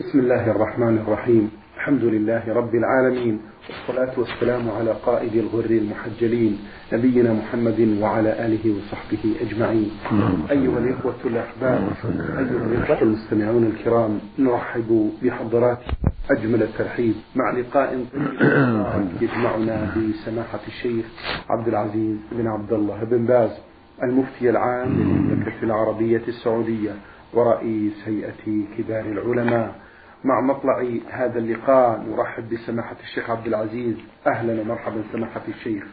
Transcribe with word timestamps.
بسم 0.00 0.18
الله 0.18 0.50
الرحمن 0.50 0.98
الرحيم. 0.98 1.50
الحمد 1.76 2.04
لله 2.04 2.42
رب 2.54 2.74
العالمين. 2.74 3.40
والصلاة 3.68 4.18
والسلام 4.20 4.70
على 4.70 4.90
قائد 4.90 5.34
الغر 5.34 5.70
المحجلين 5.70 6.58
نبينا 6.92 7.32
محمد 7.32 7.98
وعلى 8.00 8.46
آله 8.46 8.64
وصحبه 8.76 9.34
أجمعين. 9.40 9.90
أيها 10.50 10.78
الإخوة 10.78 11.14
الأحباب 11.24 11.80
أيها 12.38 12.66
الإخوة 12.66 13.02
المستمعون 13.02 13.64
الكرام 13.66 14.18
نرحب 14.38 15.10
بحضرات 15.22 15.78
أجمل 16.30 16.62
الترحيب 16.62 17.14
مع 17.36 17.50
لقاء 17.50 18.04
طيب 18.94 19.22
يجمعنا 19.22 19.94
بسماحة 19.96 20.60
الشيخ 20.66 21.04
عبد 21.50 21.68
العزيز 21.68 22.16
بن 22.32 22.46
عبد 22.46 22.72
الله 22.72 23.04
بن 23.04 23.24
باز 23.26 23.50
المفتي 24.02 24.50
العام 24.50 24.88
للمملكة 24.88 25.62
العربية 25.62 26.22
السعودية 26.28 26.94
ورئيس 27.34 27.92
هيئة 28.06 28.64
كبار 28.78 29.04
العلماء. 29.04 29.74
مع 30.24 30.40
مطلع 30.40 30.84
هذا 31.10 31.38
اللقاء 31.38 32.04
نرحب 32.10 32.48
بسماحة 32.48 32.96
الشيخ 33.02 33.30
عبد 33.30 33.46
العزيز. 33.46 33.96
أهلا 34.26 34.60
ومرحبا 34.60 35.02
سماحة 35.12 35.42
الشيخ. 35.48 35.84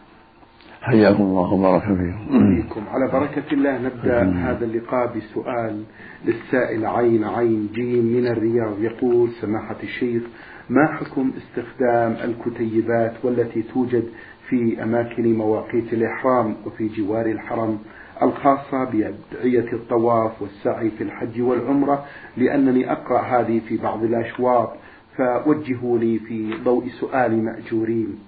حياكم 0.82 1.24
الله 1.24 1.54
وبارك 1.54 1.84
فيكم. 1.84 2.84
على 2.88 3.12
بركة 3.12 3.54
الله 3.54 3.78
نبدأ 3.78 4.24
هذا 4.34 4.66
اللقاء 4.66 5.18
بسؤال 5.18 5.84
للسائل 6.26 6.86
عين 6.86 7.24
عين 7.24 7.70
جيم 7.74 8.06
من 8.06 8.28
الرياض. 8.28 8.82
يقول 8.82 9.30
سماحة 9.42 9.78
الشيخ 9.84 10.24
ما 10.70 10.88
حكم 10.88 11.32
استخدام 11.38 12.12
الكتيبات 12.12 13.14
والتي 13.24 13.62
توجد 13.62 14.04
في 14.50 14.84
أماكن 14.84 15.38
مواقيت 15.38 15.94
الإحرام 15.94 16.56
وفي 16.66 16.88
جوار 16.88 17.26
الحرم؟ 17.26 17.80
الخاصة 18.22 18.84
بأدعية 18.84 19.74
الطواف 19.74 20.42
والسعي 20.42 20.92
في 20.92 21.04
الحج 21.04 21.42
والعمرة 21.42 22.06
لأنني 22.38 22.92
أقرأ 22.92 23.22
هذه 23.22 23.62
في 23.68 23.78
بعض 23.78 24.04
الأشواط 24.04 24.74
فوجهوا 25.18 26.00
لي 26.00 26.20
في 26.20 26.54
ضوء 26.64 26.88
سؤال 27.00 27.44
مأجورين. 27.44 28.20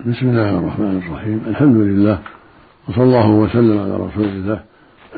بسم 0.00 0.28
الله 0.28 0.58
الرحمن 0.58 1.02
الرحيم. 1.06 1.42
الحمد 1.46 1.76
لله 1.76 2.20
وصلى 2.88 3.04
الله 3.04 3.30
وسلم 3.30 3.78
على 3.78 3.96
رسول 3.96 4.24
الله 4.24 4.64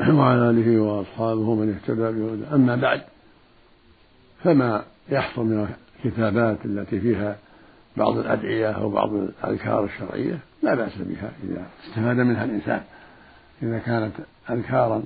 وعلى 0.09 0.49
آله 0.49 0.81
وأصحابه 0.81 1.55
من 1.55 1.69
اهتدى 1.73 2.01
بهدى 2.01 2.55
أما 2.55 2.75
بعد 2.75 3.01
فما 4.43 4.83
يحصل 5.09 5.45
من 5.45 5.67
الكتابات 6.05 6.65
التي 6.65 6.99
فيها 6.99 7.37
بعض 7.97 8.17
الأدعية 8.17 8.71
أو 8.71 8.89
بعض 8.89 9.13
الأذكار 9.13 9.83
الشرعية؟ 9.83 10.39
لا 10.63 10.75
بأس 10.75 10.97
بها 10.97 11.31
إذا 11.43 11.65
استفاد 11.87 12.17
منها 12.17 12.43
الإنسان. 12.43 12.81
إذا 13.63 13.79
كانت 13.79 14.13
أذكارا 14.49 15.03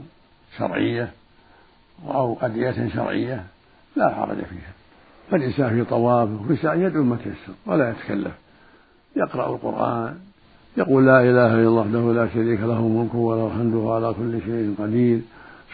شرعية 0.57 1.11
أو 2.07 2.37
أدعية 2.41 2.89
شرعية 2.89 3.43
لا 3.95 4.09
حرج 4.09 4.37
فيها. 4.37 4.73
فالإنسان 5.31 5.69
في 5.69 5.89
طوافه 5.89 6.41
وفي 6.41 6.55
سعي 6.55 6.81
يدعو 6.81 7.03
ما 7.03 7.15
تيسر 7.15 7.53
ولا 7.65 7.89
يتكلف. 7.89 8.31
يقرأ 9.15 9.55
القرآن 9.55 10.15
يقول 10.77 11.05
لا 11.05 11.21
إله 11.21 11.53
إلا 11.53 11.67
الله 11.67 11.81
وحده 11.81 12.13
لا 12.13 12.27
شريك 12.33 12.59
له 12.59 12.79
الملك 12.79 13.15
وله 13.15 13.47
الحمد 13.47 13.75
على 13.85 14.13
كل 14.13 14.41
شيء 14.45 14.75
قدير. 14.79 15.19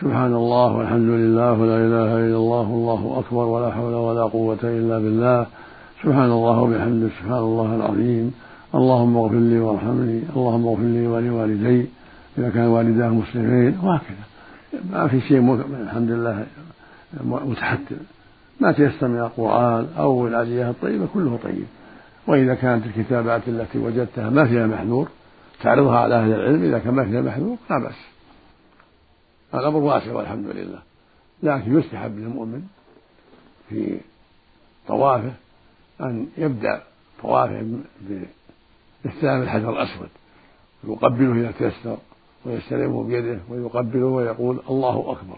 سبحان 0.02 0.34
الله 0.34 0.78
والحمد 0.78 1.10
لله 1.10 1.52
ولا 1.52 1.78
إله 1.78 2.12
إلا 2.26 2.38
الله 2.38 2.68
والله 2.70 3.20
أكبر 3.20 3.46
ولا 3.46 3.72
حول 3.72 3.94
ولا 3.94 4.24
قوة 4.24 4.64
إلا 4.64 5.00
بالله. 5.00 5.48
سبحان 6.04 6.32
الله 6.32 6.60
وبحمده 6.62 7.10
سبحان 7.20 7.44
الله 7.50 7.76
العظيم. 7.76 8.34
اللهم 8.76 9.18
اغفر 9.18 9.36
لي 9.36 9.60
وارحمني 9.60 10.22
اللهم 10.36 10.68
اغفر 10.68 10.84
لي 10.84 11.08
ولوالدي. 11.08 11.88
إذا 12.38 12.50
كان 12.50 12.68
والداه 12.68 13.10
مسلمين 13.10 13.80
وهكذا. 13.84 14.24
ما 14.92 15.08
في 15.08 15.22
شيء 15.22 15.54
الحمد 15.82 16.10
لله 16.10 16.46
متحتم. 17.24 17.98
ما 18.60 18.72
تيسر 18.72 19.08
من 19.08 19.20
القرآن 19.20 19.88
أو 19.98 20.28
الأدعية 20.28 20.70
الطيبة 20.70 21.08
كله 21.14 21.40
طيب. 21.44 21.66
وإذا 22.28 22.56
كانت 22.56 22.86
الكتابات 22.86 23.48
التي 23.48 23.78
وجدتها 23.78 24.30
ما 24.30 24.46
فيها 24.46 24.68
محذور 24.68 25.08
تعرضها 25.62 26.00
على 26.00 26.16
أهل 26.16 26.34
العلم 26.34 26.64
إذا 26.64 26.80
كان 26.80 26.94
ما 26.94 27.06
فيها 27.06 27.22
محذور 27.22 27.58
لا 27.70 27.80
بأس. 27.80 27.96
الأمر 29.54 29.78
واسع 29.78 30.14
والحمد 30.14 30.46
لله. 30.48 30.80
لكن 31.44 31.80
يستحب 31.80 32.18
للمؤمن 32.20 32.62
في 33.70 33.98
طوافه 34.88 35.32
أن 36.02 36.28
يبدأ 36.38 36.82
طوافه 37.22 37.66
باستلام 39.04 39.42
الحجر 39.42 39.70
الأسود 39.70 40.10
يقبله 40.84 41.34
إذا 41.34 41.52
تيسر. 41.52 41.98
ويستلمه 42.46 43.04
بيده 43.04 43.40
ويقبله 43.50 44.06
ويقول 44.06 44.60
الله 44.70 45.12
أكبر 45.12 45.38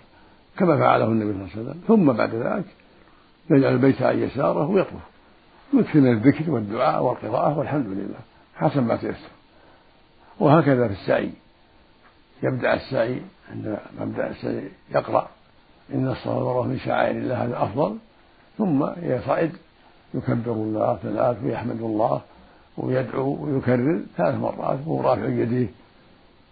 كما 0.57 0.77
فعله 0.77 1.05
النبي 1.05 1.33
صلى 1.33 1.41
الله 1.41 1.51
عليه 1.51 1.61
وسلم. 1.61 1.81
ثم 1.87 2.13
بعد 2.13 2.35
ذلك 2.35 2.65
يجعل 3.51 3.73
البيت 3.73 4.01
عن 4.01 4.19
يساره 4.19 4.69
ويطوف. 4.69 5.01
يكثر 5.73 5.99
من 5.99 6.11
الذكر 6.11 6.51
والدعاء 6.51 7.03
والقراءة 7.03 7.57
والحمد 7.57 7.87
لله 7.87 8.19
حسب 8.55 8.83
ما 8.83 8.95
تيسر. 8.95 9.29
وهكذا 10.39 10.87
في 10.87 10.93
السعي. 10.93 11.31
يبدأ 12.43 12.73
السعي 12.73 13.21
عند 13.51 13.77
مبدأ 13.99 14.29
السعي 14.29 14.69
يقرأ. 14.95 15.27
إن 15.93 16.07
الصلاة 16.07 16.37
والمروة 16.37 16.67
من 16.67 16.79
شعائر 16.79 17.17
الله 17.17 17.43
هذا 17.43 17.63
أفضل. 17.63 17.97
ثم 18.57 18.87
يصعد. 19.01 19.51
يكبر 20.13 20.51
الله 20.51 20.99
ثلاث 21.03 21.43
ويحمد 21.43 21.81
الله 21.81 22.21
ويدعو 22.77 23.45
ويكرر 23.45 24.01
ثلاث 24.17 24.35
مرات 24.35 24.79
وهو 24.85 25.01
رافع 25.01 25.25
يديه. 25.25 25.67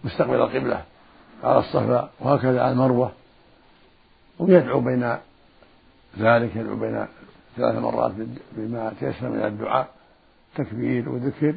مستقبل 0.03 0.36
القبلة 0.36 0.84
على 1.44 1.59
الصفا 1.59 2.09
وهكذا 2.19 2.62
على 2.62 2.72
المروة. 2.72 3.12
ويدعو 4.40 4.80
بين 4.80 5.18
ذلك 6.19 6.56
يدعو 6.56 6.75
بين 6.75 7.06
ثلاث 7.58 7.75
مرات 7.75 8.12
بما 8.52 8.94
تيسر 9.00 9.30
من 9.30 9.46
الدعاء 9.46 9.88
تكبير 10.56 11.09
وذكر 11.09 11.56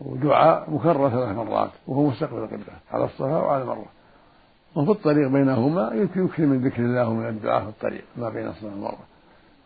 ودعاء 0.00 0.70
مكرر 0.70 1.10
ثلاث 1.10 1.36
مرات 1.36 1.70
وهو 1.86 2.10
مستقبل 2.10 2.38
القبلة 2.38 2.74
على 2.90 3.04
الصفا 3.04 3.36
وعلى 3.36 3.62
المروة. 3.62 3.86
وفي 4.74 4.90
الطريق 4.90 5.28
بينهما 5.28 5.90
يكثر 5.94 6.46
من 6.46 6.64
ذكر 6.68 6.82
الله 6.82 7.08
ومن 7.08 7.28
الدعاء 7.28 7.62
في 7.62 7.68
الطريق 7.68 8.04
ما 8.16 8.28
بين 8.28 8.48
الصفا 8.48 8.66
والمروة 8.66 9.04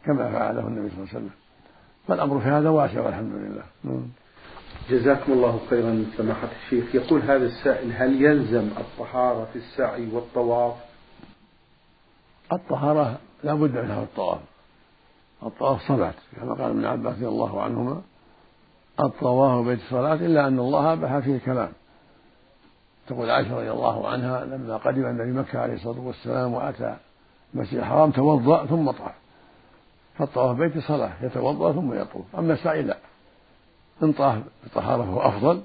كما 0.04 0.32
فعله 0.32 0.60
النبي 0.60 0.88
صلى 0.90 0.98
الله 0.98 1.08
عليه 1.08 1.18
وسلم. 1.18 1.30
فالأمر 2.08 2.40
في 2.40 2.48
هذا 2.48 2.68
واسع 2.68 3.00
والحمد 3.00 3.32
لله. 3.32 4.02
جزاكم 4.90 5.32
الله 5.32 5.60
خيرا 5.70 6.04
سماحة 6.16 6.48
الشيخ. 6.64 6.94
يقول 6.94 7.22
هذا 7.22 7.46
السائل 7.46 7.92
هل 7.92 8.22
يلزم 8.22 8.68
الطهارة 8.78 9.48
في 9.52 9.58
السعي 9.58 10.08
والطواف؟ 10.12 10.74
الطهارة 12.52 13.18
لا 13.44 13.54
بد 13.54 13.70
منها 13.70 13.96
في 13.96 14.02
الطواف. 14.02 14.40
الطواف 15.42 15.80
صلاة 15.88 16.14
كما 16.36 16.54
قال 16.54 16.70
ابن 16.70 16.84
عباس 16.84 17.14
رضي 17.14 17.28
الله 17.28 17.62
عنهما. 17.62 18.02
الطواف 19.00 19.66
بيت 19.66 19.80
الصلاة 19.80 20.14
إلا 20.14 20.48
أن 20.48 20.58
الله 20.58 20.92
أباح 20.92 21.18
فيه 21.18 21.38
كلام 21.38 21.72
تقول 23.06 23.30
عائشة 23.30 23.56
رضي 23.56 23.70
الله 23.70 24.08
عنها 24.08 24.44
لما 24.44 24.76
قدم 24.76 25.06
النبي 25.06 25.32
مكة 25.32 25.58
عليه 25.58 25.74
الصلاة 25.74 26.00
والسلام 26.00 26.52
وأتى 26.52 26.96
المسجد 27.54 27.78
الحرام 27.78 28.10
توضأ 28.10 28.66
ثم 28.66 28.90
طاف. 28.90 29.14
فالطواف 30.18 30.56
بيت 30.56 30.78
صلاة 30.78 31.12
يتوضأ 31.22 31.72
ثم 31.72 31.94
يطوف. 31.94 32.36
أما 32.38 32.52
السعي 32.52 32.82
لا. 32.82 32.96
إن 34.02 34.12
طاف 34.12 34.42
بطهارة 34.66 35.02
فهو 35.02 35.20
أفضل 35.20 35.62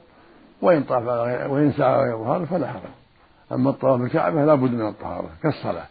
وإن 0.61 0.83
طاف 0.83 1.03
وإن 1.51 1.73
سعى 1.77 1.99
غير 1.99 2.17
طهارة 2.17 2.45
فلا 2.45 2.67
حرج. 2.67 2.81
أما 3.51 3.69
الطواف 3.69 4.01
بالكعبة 4.01 4.45
لا 4.45 4.55
بد 4.55 4.71
من 4.71 4.87
الطهارة 4.87 5.29
كالصلاة. 5.43 5.85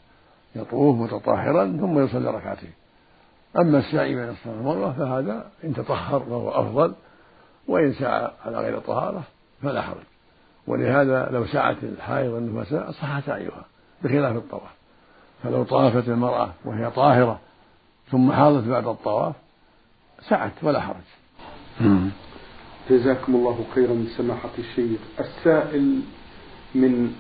يطوف 0.56 0.96
متطهرا 0.96 1.64
ثم 1.66 1.98
يصلي 1.98 2.30
ركعتين. 2.30 2.72
أما 3.58 3.78
السعي 3.78 4.14
بين 4.14 4.28
الصلاة 4.28 4.54
والمروة 4.54 4.92
فهذا 4.92 5.50
إن 5.64 5.74
تطهر 5.74 6.20
فهو 6.20 6.50
أفضل 6.50 6.94
وإن 7.68 7.92
سعى 7.92 8.30
على 8.46 8.58
غير 8.58 8.78
طهارة 8.78 9.22
فلا 9.62 9.82
حرج. 9.82 10.04
ولهذا 10.66 11.28
لو 11.30 11.46
سعت 11.46 11.76
الحائض 11.82 12.34
النفساء 12.34 12.90
صح 12.90 13.20
سعيها 13.20 13.64
بخلاف 14.02 14.36
الطواف. 14.36 14.70
فلو 15.42 15.64
طافت 15.64 16.08
المرأة 16.08 16.50
وهي 16.64 16.90
طاهرة 16.90 17.38
ثم 18.10 18.32
حاضت 18.32 18.64
بعد 18.64 18.86
الطواف 18.86 19.34
سعت 20.28 20.52
ولا 20.62 20.80
حرج. 20.80 21.04
جزاكم 22.90 23.34
الله 23.34 23.64
خيرا 23.74 24.04
سماحة 24.16 24.50
الشيخ. 24.58 25.00
السائل 25.20 26.00
من 26.74 27.12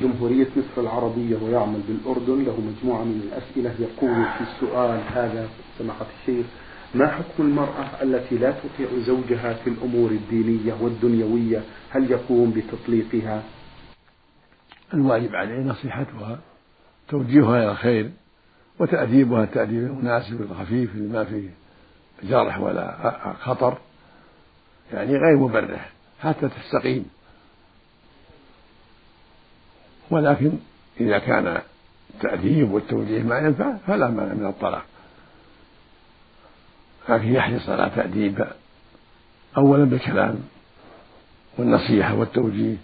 جمهورية 0.00 0.46
مصر 0.56 0.82
العربية 0.82 1.36
ويعمل 1.42 1.80
بالأردن 1.88 2.44
له 2.44 2.60
مجموعة 2.60 3.04
من 3.04 3.20
الأسئلة 3.24 3.74
يقول 3.80 4.24
في 4.24 4.40
السؤال 4.40 5.00
هذا 5.12 5.48
سماحة 5.78 6.06
الشيخ 6.20 6.46
ما 6.94 7.06
حكم 7.06 7.42
المرأة 7.42 8.02
التي 8.02 8.38
لا 8.38 8.50
تطيع 8.50 8.88
زوجها 9.06 9.54
في 9.54 9.70
الأمور 9.70 10.10
الدينية 10.10 10.74
والدنيوية؟ 10.80 11.62
هل 11.90 12.10
يقوم 12.10 12.50
بتطليقها؟ 12.50 13.42
الواجب 14.94 15.34
عليه 15.34 15.60
نصيحتها 15.60 16.38
توجيهها 17.08 17.58
إلى 17.62 17.70
الخير 17.70 18.10
وتأديبها 18.78 19.44
التأديب 19.44 19.82
المناسب 19.82 20.40
الخفيف 20.42 20.94
اللي 20.94 21.12
ما 21.12 21.24
فيه 21.24 21.50
جرح 22.22 22.60
ولا 22.60 23.12
خطر. 23.40 23.78
يعني 24.92 25.16
غير 25.16 25.36
مبرح 25.36 25.90
حتى 26.20 26.48
تستقيم. 26.48 27.10
ولكن 30.10 30.52
إذا 31.00 31.18
كان 31.18 31.60
التأديب 32.14 32.70
والتوجيه 32.70 33.22
ما 33.22 33.38
ينفع 33.38 33.76
فلا 33.86 34.10
مانع 34.10 34.34
من 34.34 34.46
الطلاق. 34.46 34.84
لكن 37.08 37.32
يحرص 37.32 37.68
على 37.68 37.90
تأديب 37.96 38.46
أولا 39.56 39.84
بالكلام 39.84 40.42
والنصيحة 41.58 42.14
والتوجيه 42.14 42.76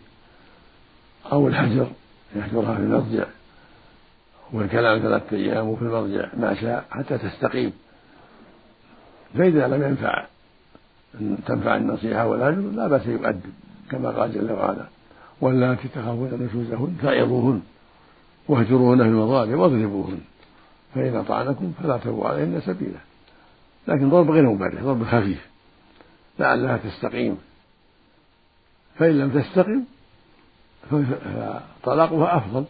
أو 1.32 1.48
الحجر 1.48 1.90
يحجرها 2.36 2.74
في 2.74 2.80
المضجع 2.80 3.24
والكلام 4.52 4.98
ثلاثة 4.98 5.36
أيام 5.36 5.68
وفي 5.68 5.82
المضجع 5.82 6.28
ما 6.36 6.54
شاء 6.54 6.84
حتى 6.90 7.18
تستقيم. 7.18 7.72
فإذا 9.34 9.68
لم 9.68 9.82
ينفع 9.82 10.26
أن 11.20 11.38
تنفع 11.46 11.76
النصيحة 11.76 12.26
والهجر 12.26 12.60
لا 12.60 12.88
بأس 12.88 13.06
يؤدب 13.06 13.52
كما 13.90 14.10
قال 14.10 14.32
جل 14.32 14.52
وعلا 14.52 14.86
واللاتي 15.40 15.88
تخافون 15.88 16.30
نشوزهن 16.42 16.96
فعظوهن 17.02 17.62
واهجروهن 18.48 18.98
في 18.98 19.08
المضاجع 19.08 19.56
واضربوهن 19.56 20.20
فإن 20.94 21.16
أطعنكم 21.16 21.72
فلا 21.82 21.96
تبغوا 21.96 22.28
عليهن 22.28 22.60
سبيلا. 22.60 22.98
لكن 23.88 24.10
ضرب 24.10 24.30
غير 24.30 24.50
مبرح 24.50 24.82
ضرب 24.82 25.04
خفيف 25.04 25.46
لعلها 26.38 26.76
تستقيم. 26.76 27.38
فإن 28.98 29.18
لم 29.18 29.40
تستقم 29.40 29.84
فطلاقها 30.90 32.36
أفضل. 32.36 32.64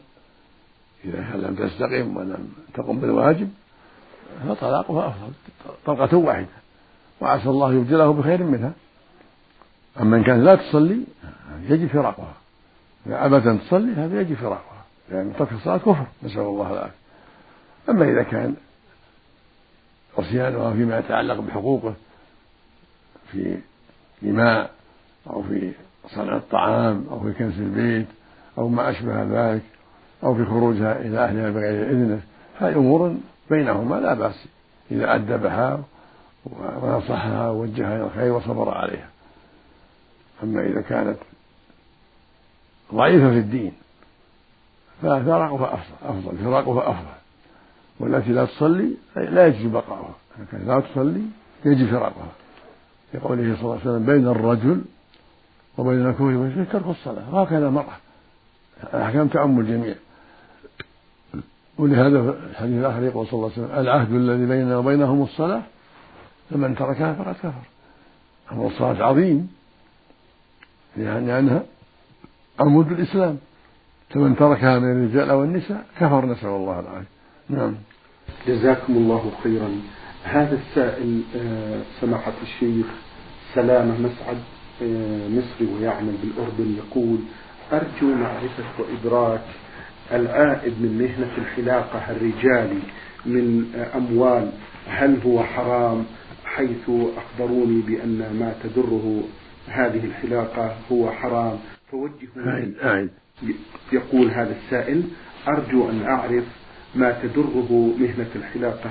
إذا 1.04 1.36
لم 1.36 1.54
تستقم 1.54 2.16
ولم 2.16 2.52
تقم 2.74 3.00
بالواجب 3.00 3.50
فطلاقها 4.48 5.08
أفضل 5.08 5.32
طلقة 5.86 6.16
واحدة. 6.16 6.61
وعسى 7.22 7.48
الله 7.48 7.74
يبدله 7.74 8.12
بخير 8.12 8.42
منها. 8.42 8.72
أما 10.00 10.16
إن 10.16 10.24
كانت 10.24 10.44
لا 10.44 10.54
تصلي 10.54 11.04
يجب 11.68 11.86
فراقها. 11.88 12.34
إذا 13.06 13.26
أبدا 13.26 13.56
تصلي 13.56 13.92
هذا 13.92 14.20
يجب 14.20 14.36
فراقها. 14.36 14.84
لأن 15.08 15.18
يعني 15.18 15.38
ترك 15.38 15.52
الصلاة 15.52 15.76
كفر 15.76 16.06
نسأل 16.22 16.40
الله 16.40 16.72
العافية. 16.72 16.94
أما 17.88 18.04
إذا 18.04 18.22
كان 18.22 18.54
عصيانها 20.18 20.72
فيما 20.72 20.98
يتعلق 20.98 21.40
بحقوقه 21.40 21.94
في 23.32 23.58
إيماء 24.22 24.70
أو 25.30 25.42
في 25.42 25.72
صنع 26.08 26.36
الطعام 26.36 27.06
أو 27.10 27.20
في 27.20 27.32
كنس 27.32 27.58
البيت 27.58 28.06
أو 28.58 28.68
ما 28.68 28.90
أشبه 28.90 29.22
ذلك 29.22 29.62
أو 30.24 30.34
في 30.34 30.44
خروجها 30.44 31.00
إلى 31.00 31.18
أهلها 31.18 31.50
بغير 31.50 31.90
إذنه 31.90 32.20
هذه 32.60 32.76
أمور 32.76 33.14
بينهما 33.50 33.94
لا 33.94 34.14
بأس. 34.14 34.44
إذا 34.90 35.14
أدبها 35.14 35.80
ونصحها 36.46 37.50
ووجهها 37.50 37.96
إلى 37.96 38.04
الخير 38.04 38.32
وصبر 38.32 38.74
عليها. 38.74 39.08
أما 40.42 40.66
إذا 40.66 40.80
كانت 40.80 41.16
ضعيفة 42.94 43.30
في 43.30 43.38
الدين 43.38 43.72
ففراقها 45.02 45.84
أفضل 46.02 46.38
فراقها 46.38 46.90
أفضل. 46.90 47.14
والتي 48.00 48.32
لا 48.32 48.44
تصلي 48.44 48.90
لا 49.16 49.46
يجوز 49.46 49.72
بقاؤها. 49.72 50.14
كانت 50.52 50.64
لا 50.64 50.80
تصلي 50.80 51.22
يجب 51.64 51.90
فراقها 51.90 52.28
لقوله 53.14 53.42
صلى 53.42 53.62
الله 53.62 53.72
عليه 53.72 53.82
وسلم 53.82 54.06
بين 54.06 54.28
الرجل 54.28 54.84
وبين 55.78 56.06
الكفر 56.06 56.22
والشرك 56.22 56.72
ترك 56.72 56.86
الصلاة. 56.86 57.34
وهكذا 57.34 57.68
المرأة. 57.68 57.96
الأحكام 58.94 59.28
تعم 59.28 59.60
الجميع. 59.60 59.94
ولهذا 61.78 62.18
الحديث 62.50 62.78
الآخر 62.78 63.02
يقول 63.02 63.26
صلى 63.26 63.32
الله 63.32 63.50
عليه 63.56 63.66
وسلم 63.66 63.80
العهد 63.80 64.12
الذي 64.12 64.46
بيننا 64.46 64.76
وبينهم 64.76 65.22
الصلاة 65.22 65.62
فمن 66.52 66.76
تركها 66.76 67.12
فقد 67.12 67.34
كفر. 67.34 67.62
أمر 68.52 68.66
الصلاة 68.66 69.04
عظيم. 69.04 69.48
عنها 70.96 71.62
عمود 72.60 72.92
الإسلام. 72.92 73.38
فمن 74.10 74.36
تركها 74.36 74.78
من 74.78 74.92
الرجال 74.92 75.30
أو 75.30 75.44
النساء 75.44 75.86
كفر 76.00 76.26
نسأل 76.26 76.48
الله 76.48 76.80
العافية. 76.80 77.08
نعم. 77.48 77.74
جزاكم 78.46 78.92
الله 78.92 79.32
خيرا. 79.42 79.70
هذا 80.24 80.58
السائل 80.58 81.22
آه، 81.36 81.80
سماحة 82.00 82.32
الشيخ 82.42 82.86
سلامة 83.54 83.94
مسعد 83.98 84.38
آه، 84.82 85.28
مصري 85.28 85.66
ويعمل 85.74 86.14
بالأردن 86.22 86.76
يقول 86.76 87.18
أرجو 87.72 88.14
معرفة 88.14 88.64
وإدراك 88.78 89.44
العائد 90.12 90.72
من 90.82 90.98
مهنة 90.98 91.36
الحلاقة 91.38 92.10
الرجالي 92.10 92.80
من 93.26 93.74
أموال. 93.94 94.50
هل 94.88 95.20
هو 95.26 95.42
حرام؟ 95.42 96.04
حيث 96.56 96.90
أخبروني 97.16 97.80
بأن 97.80 98.18
ما 98.18 98.54
تدره 98.62 99.22
هذه 99.68 100.04
الحلاقة 100.04 100.76
هو 100.92 101.10
حرام. 101.10 101.58
فوجهوا 101.90 103.08
يقول 103.92 104.30
هذا 104.30 104.56
السائل 104.56 105.04
أرجو 105.48 105.90
أن 105.90 106.02
أعرف 106.02 106.44
ما 106.94 107.22
تدره 107.22 107.94
مهنة 107.98 108.30
الحلاقة 108.36 108.90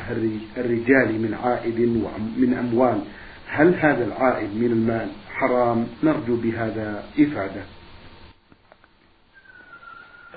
الرجال 0.57 1.21
من 1.21 1.37
عائد 1.43 1.79
ومن 1.79 2.53
أموال. 2.53 3.01
هل 3.47 3.75
هذا 3.75 4.05
العائد 4.05 4.55
من 4.55 4.71
المال 4.71 5.09
حرام؟ 5.29 5.87
نرجو 6.03 6.35
بهذا 6.35 7.03
إفادة. 7.19 7.63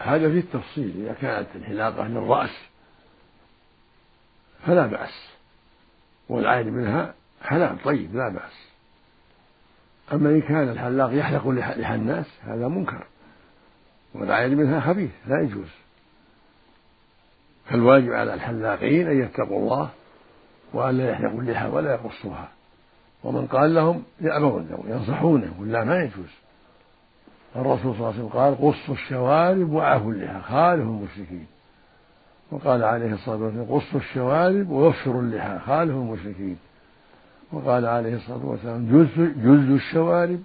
هذا 0.00 0.31
في 0.31 0.38
التفصيل 0.38 0.93
إذا 0.99 1.12
كانت 1.12 1.49
الحلاقة 1.56 2.09
للرأس 2.09 2.56
فلا 4.67 4.87
بأس. 4.87 5.34
والعائد 6.29 6.67
منها 6.67 7.15
حلال 7.43 7.82
طيب 7.82 8.17
لا 8.17 8.29
بأس. 8.29 8.69
أما 10.12 10.31
إن 10.31 10.41
كان 10.41 10.69
الحلاق 10.69 11.19
يحلق 11.19 11.49
لحى 11.49 11.94
الناس 11.94 12.26
هذا 12.43 12.69
منكر. 12.69 13.06
والعائد 14.15 14.53
منها 14.53 14.81
خبيث 14.81 15.11
لا 15.26 15.41
يجوز. 15.41 15.69
فالواجب 17.65 18.12
على 18.12 18.35
الحلاقين 18.35 19.09
أن 19.09 19.23
يتقوا 19.23 19.59
الله 19.59 19.91
وأن 20.73 20.99
لا 20.99 21.11
يحلقوا 21.11 21.41
اللحى 21.41 21.69
ولا 21.69 21.94
يقصوها. 21.94 22.49
ومن 23.25 23.47
قال 23.47 23.75
لهم 23.75 24.03
يأبون 24.20 24.69
وينصحونه 24.85 25.55
ولا 25.61 25.85
ما 25.85 26.03
يجوز. 26.03 26.31
الرسول 27.56 27.94
صلى 27.94 27.97
الله 27.97 28.06
عليه 28.06 28.19
وسلم 28.19 28.29
قال 28.29 28.55
قصوا 28.56 28.94
الشوارب 28.94 29.73
وعفوا 29.73 30.12
اللحى. 30.12 30.41
خالفوا 30.41 30.99
المشركين. 30.99 31.47
وقال 32.50 32.85
عليه 32.85 33.12
الصلاة 33.14 33.37
والسلام 33.37 33.64
قصوا 33.64 34.00
الشوارب 34.00 34.70
ووفروا 34.70 35.23
اللحى 35.23 35.58
خالفوا 35.58 36.02
المشركين. 36.02 36.56
وقال 37.52 37.87
عليه 37.87 38.17
الصلاة 38.17 38.46
والسلام 38.46 38.87
جز 38.87 39.20
جز 39.37 39.70
الشوارب 39.70 40.43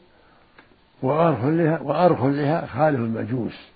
وأرخوا 1.01 1.49
اللحى 1.49 1.83
وأرخوا 1.83 2.29
اللحى 2.29 2.67
خالفوا 2.67 3.05
المجوس. 3.05 3.69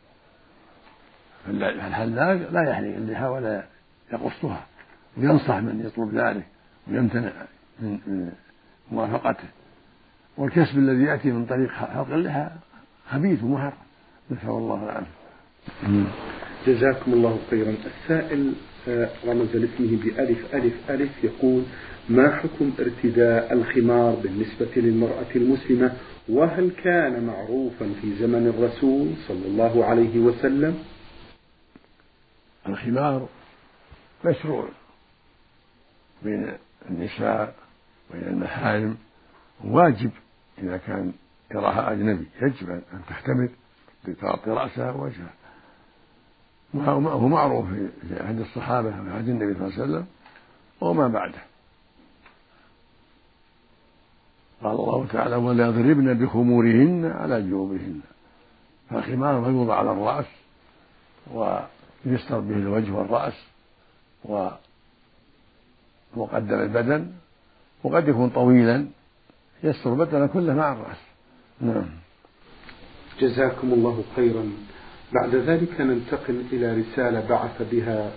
فالحلاق 1.45 2.49
لا 2.51 2.69
يحلق 2.69 2.95
اللحى 2.95 3.25
ولا 3.25 3.63
يقصها؟ 4.13 4.65
وينصح 5.17 5.55
من 5.55 5.83
يطلب 5.85 6.15
ذلك 6.15 6.45
ويمتنع 6.87 7.31
من 7.79 8.31
موافقته. 8.91 9.47
والكسب 10.37 10.77
الذي 10.77 11.03
يأتي 11.03 11.31
من 11.31 11.45
طريق 11.45 11.71
حلق 11.71 12.13
اللحى 12.13 12.47
خبيث 13.11 13.43
ومحرم 13.43 13.73
نسأل 14.31 14.49
الله 14.49 14.83
العافية. 14.83 16.03
جزاكم 16.67 17.13
الله 17.13 17.39
خيرا. 17.49 17.75
السائل 17.85 18.53
آه، 18.87 19.09
رمز 19.25 19.55
لاسمه 19.55 20.03
بألف 20.03 20.55
ألف 20.55 20.91
ألف 20.91 21.23
يقول 21.23 21.63
ما 22.09 22.35
حكم 22.35 22.71
ارتداء 22.79 23.53
الخمار 23.53 24.15
بالنسبة 24.15 24.71
للمرأة 24.75 25.35
المسلمة؟ 25.35 25.93
وهل 26.29 26.71
كان 26.83 27.25
معروفا 27.25 27.93
في 28.01 28.15
زمن 28.15 28.47
الرسول 28.47 29.07
صلى 29.27 29.45
الله 29.47 29.85
عليه 29.85 30.19
وسلم؟ 30.19 30.83
الخمار 32.67 33.29
مشروع 34.25 34.69
بين 36.23 36.53
النساء 36.89 37.55
وبين 38.09 38.27
المحارم 38.27 38.97
واجب 39.63 40.11
إذا 40.57 40.77
كان 40.77 41.13
يراها 41.51 41.91
أجنبي. 41.91 42.25
يجب 42.41 42.69
أن 42.69 43.01
تحتمل 43.09 43.49
بتغطي 44.07 44.49
رأسها 44.49 44.91
ووجهها. 44.91 45.33
وهو 46.73 47.27
معروف 47.27 47.65
في 48.09 48.23
عهد 48.23 48.39
الصحابة 48.39 48.87
وفي 48.87 49.09
عهد 49.09 49.29
النبي 49.29 49.53
صلى 49.53 49.67
الله 49.67 49.73
عليه 49.73 49.83
وسلم 49.83 50.05
وما 50.81 51.07
بعده. 51.07 51.41
قال 54.63 54.71
الله 54.71 55.07
تعالى 55.11 55.35
وليضربن 55.35 56.13
بخمورهن 56.13 57.05
على 57.05 57.41
جيوبهن 57.41 57.99
فالخمار 58.89 59.49
يوضع 59.49 59.75
على 59.75 59.91
الرأس 59.91 60.25
ويستر 61.33 62.39
به 62.39 62.55
الوجه 62.55 62.91
والرأس 62.91 63.33
ومقدم 66.15 66.59
البدن 66.59 67.11
وقد 67.83 68.07
يكون 68.07 68.29
طويلا 68.29 68.87
يستر 69.63 69.93
البدن 69.93 70.27
كله 70.27 70.53
مع 70.53 70.73
الرأس. 70.73 70.97
نعم. 71.61 71.89
جزاكم 73.19 73.73
الله 73.73 74.03
خيرا. 74.15 74.51
بعد 75.13 75.35
ذلك 75.35 75.81
ننتقل 75.81 76.43
إلى 76.53 76.81
رسالة 76.81 77.23
بعث 77.29 77.61
بها 77.71 78.11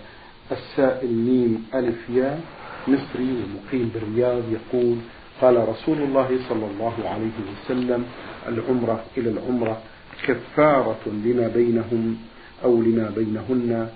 السائل 0.51 1.13
ميم 1.13 1.65
ألف 1.75 2.09
يا 2.09 2.39
مصري 2.87 3.43
ومقيم 3.43 3.91
بالرياض 3.93 4.43
يقول 4.51 4.97
قال 5.41 5.69
رسول 5.69 5.97
الله 5.97 6.39
صلى 6.49 6.65
الله 6.65 6.93
عليه 7.09 7.37
وسلم 7.51 8.05
العمرة 8.47 9.03
إلى 9.17 9.29
العمرة 9.29 9.81
كفارة 10.27 10.99
لما 11.25 11.47
بينهم 11.47 12.17
أو 12.63 12.81
لما 12.81 13.11
بينهن 13.15 13.89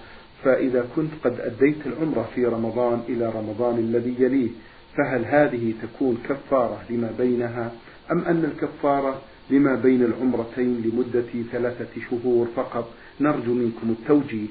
فإذا 0.43 0.86
كنت 0.96 1.12
قد 1.24 1.39
أديت 1.39 1.77
العمرة 1.86 2.29
في 2.36 2.46
رمضان 2.46 3.01
إلى 3.10 3.29
رمضان 3.29 3.79
الذي 3.79 4.15
يليه 4.20 4.50
فهل 4.98 5.25
هذه 5.25 5.74
تكون 5.81 6.17
كفارة 6.29 6.81
لما 6.89 7.12
بينها 7.17 7.72
أم 8.12 8.20
أن 8.20 8.43
الكفارة 8.53 9.22
لما 9.50 9.76
بين 9.76 10.04
العمرتين 10.04 10.82
لمدة 10.82 11.44
ثلاثة 11.52 12.02
شهور 12.10 12.48
فقط. 12.56 12.90
نرجو 13.22 13.54
منكم 13.54 13.90
التوجيه. 13.90 14.48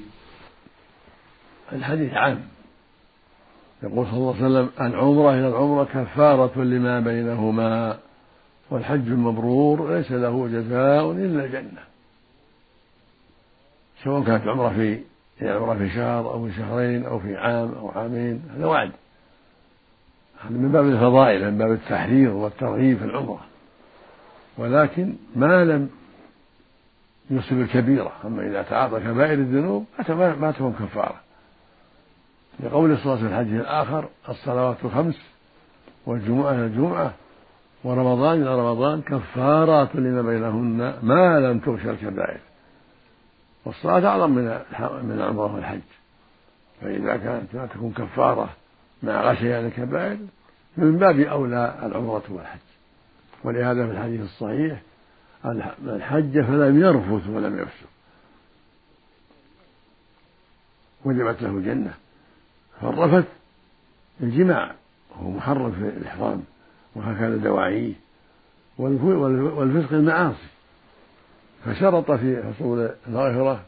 الحديث 1.73 2.13
عام. 2.13 2.41
يقول 3.83 4.05
صلى 4.05 4.17
الله 4.17 4.35
عليه 4.35 4.45
وسلم 4.45 4.69
العمرة 4.81 5.33
إلى 5.33 5.47
العمرة 5.47 5.83
كفارة 5.83 6.63
لما 6.63 6.99
بينهما 6.99 7.97
والحج 8.69 9.07
المبرور 9.07 9.97
ليس 9.97 10.11
له 10.11 10.47
جزاء 10.47 11.11
إلا 11.11 11.45
الجنة. 11.45 11.83
سواء 14.03 14.23
كانت 14.23 14.47
عمرة 14.47 14.69
في 14.69 14.99
عمرة 15.41 15.73
في 15.77 15.89
شهر 15.89 16.33
أو 16.33 16.47
في 16.47 16.53
شهرين 16.53 17.05
أو 17.05 17.19
في 17.19 17.37
عام 17.37 17.71
أو 17.73 17.89
عامين 17.89 18.41
هذا 18.55 18.65
وعد 18.65 18.91
هذا 20.41 20.57
من 20.57 20.71
باب 20.71 20.85
الفضائل 20.85 21.51
من 21.51 21.57
باب 21.57 21.71
التحرير 21.71 22.29
والترغيب 22.29 22.97
في 22.97 23.05
العمرة. 23.05 23.45
ولكن 24.61 25.15
ما 25.35 25.65
لم 25.65 25.89
يصب 27.29 27.61
الكبيرة. 27.61 28.11
أما 28.25 28.47
إذا 28.47 28.61
تعاطى 28.61 28.99
كبائر 28.99 29.33
الذنوب 29.33 29.85
ما 30.09 30.53
تكون 30.57 30.73
كفارة. 30.73 31.15
لقول 32.59 32.91
الصلاة 32.91 33.15
في 33.15 33.25
الحديث 33.25 33.61
الآخر 33.61 34.09
الصلوات 34.29 34.77
الخمس 34.85 35.19
والجمعة 36.05 36.51
إلى 36.51 36.65
الجمعة 36.65 37.13
ورمضان 37.83 38.41
إلى 38.41 38.59
رمضان 38.59 39.01
كفارات 39.01 39.95
لما 39.95 40.21
بينهن 40.21 40.93
ما 41.03 41.39
لم 41.39 41.59
تغش 41.59 41.85
الكبائر. 41.85 42.39
والصلاة 43.65 44.07
أعظم 44.07 44.31
من 44.31 44.43
من 44.79 45.11
العمرة 45.17 45.55
والحج 45.55 45.81
فإذا 46.81 47.17
كانت 47.17 47.53
لا 47.53 47.65
تكون 47.65 47.91
كفارة 47.91 48.49
مع 49.03 49.31
غشيان 49.31 49.65
الكبائر 49.65 50.17
من 50.77 50.97
باب 50.97 51.19
أولى 51.19 51.75
العمرة 51.83 52.23
والحج. 52.29 52.70
ولهذا 53.43 53.85
في 53.85 53.91
الحديث 53.91 54.21
الصحيح 54.21 54.81
من 55.81 56.01
حج 56.01 56.41
فلم 56.41 56.81
يرفث 56.81 57.29
ولم 57.29 57.59
يفسق. 57.59 57.89
وجبت 61.05 61.41
له 61.41 61.49
الجنة. 61.49 61.93
فالرفث 62.81 63.27
الجماع 64.21 64.75
وهو 65.11 65.29
محرم 65.29 65.71
في 65.71 65.89
الإحرام 65.97 66.43
وهكذا 66.95 67.35
دواعيه 67.35 67.93
والفسق 68.77 69.93
المعاصي. 69.93 70.47
فشرط 71.65 72.11
في 72.11 72.43
حصول 72.43 72.89
المغفرة 73.07 73.61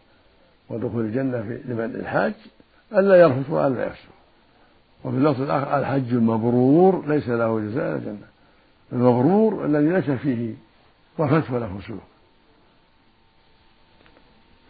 ودخول 0.70 1.06
الجنة 1.06 1.42
في 1.42 1.62
لمن 1.66 1.96
الحاج 1.96 2.34
ألا 2.94 3.16
يرفث 3.16 3.50
وألا 3.50 3.86
يفسق. 3.86 4.14
وفي 5.04 5.18
اللفظ 5.18 5.42
الآخر 5.42 5.80
الحج 5.80 6.14
المبرور 6.14 7.08
ليس 7.08 7.30
له 7.30 7.60
جزاء 7.60 7.96
الجنة. 7.96 8.33
المبرور 8.94 9.66
الذي 9.66 9.90
ليس 9.90 10.12
فيه 10.20 10.54
رفث 11.20 11.52
ولا 11.52 11.68
فسوق. 11.68 12.02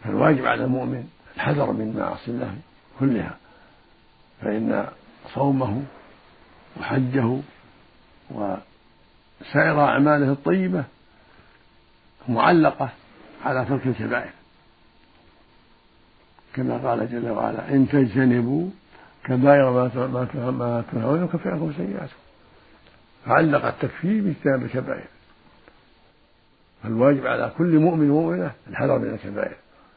فالواجب 0.04 0.46
على 0.46 0.64
المؤمن 0.64 1.08
الحذر 1.36 1.72
من 1.72 1.96
معاصي 1.96 2.30
الله 2.30 2.56
كلها 3.00 3.36
فإن 4.42 4.88
صومه 5.34 5.82
وحجه 6.80 7.38
وسائر 8.30 9.80
أعماله 9.80 10.32
الطيبة 10.32 10.84
معلقة 12.28 12.88
على 13.44 13.64
ترك 13.64 13.86
الكبائر. 13.86 14.32
كما 16.54 16.88
قال 16.88 17.10
جل 17.10 17.30
وعلا 17.30 17.68
إن 17.68 17.88
تجتنبوا 17.88 18.70
كبائر 19.24 19.70
ما 19.70 19.90
ما 20.50 20.84
تنهون 20.92 21.24
يكفر 21.24 21.50
عنكم 21.50 21.72
سيئاتكم. 21.76 22.23
فعلق 23.26 23.64
التكفير 23.64 24.22
باجتناب 24.22 24.62
الكبائر. 24.62 25.04
فالواجب 26.82 27.26
على 27.26 27.52
كل 27.58 27.78
مؤمن 27.78 28.10
ومؤمنة 28.10 28.52
الحذر 28.68 28.98
من 28.98 29.10
الكبائر. 29.10 29.56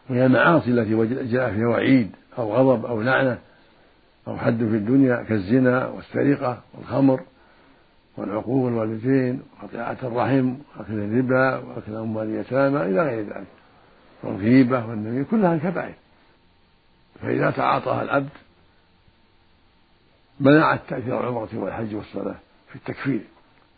وهي 0.09 0.25
المعاصي 0.25 0.71
التي 0.71 1.25
جاء 1.25 1.53
فيها 1.53 1.67
وعيد 1.67 2.11
أو 2.37 2.53
غضب 2.53 2.85
أو 2.85 3.01
لعنة 3.01 3.37
أو 4.27 4.37
حد 4.37 4.57
في 4.57 4.63
الدنيا 4.63 5.23
كالزنا 5.23 5.87
والسرقة 5.87 6.61
والخمر 6.73 7.21
والعقوق 8.17 8.67
الوالدين 8.67 9.41
وقطيعة 9.53 9.97
الرحم 10.03 10.55
وأكل 10.77 10.93
الربا 10.93 11.57
وأكل 11.57 11.95
أموال 11.95 12.27
اليتامى 12.27 12.81
إلى 12.81 13.01
غير 13.01 13.25
ذلك. 13.25 13.47
والغيبة 14.23 14.85
والنميمة 14.85 15.25
كلها 15.31 15.57
كبائر 15.57 15.93
فإذا 17.21 17.51
تعاطاها 17.51 18.03
العبد 18.03 18.29
منعت 20.39 20.79
تأثير 20.89 21.19
العمرة 21.19 21.49
والحج 21.53 21.95
والصلاة. 21.95 22.35
في 22.69 22.75
التكفير 22.75 23.21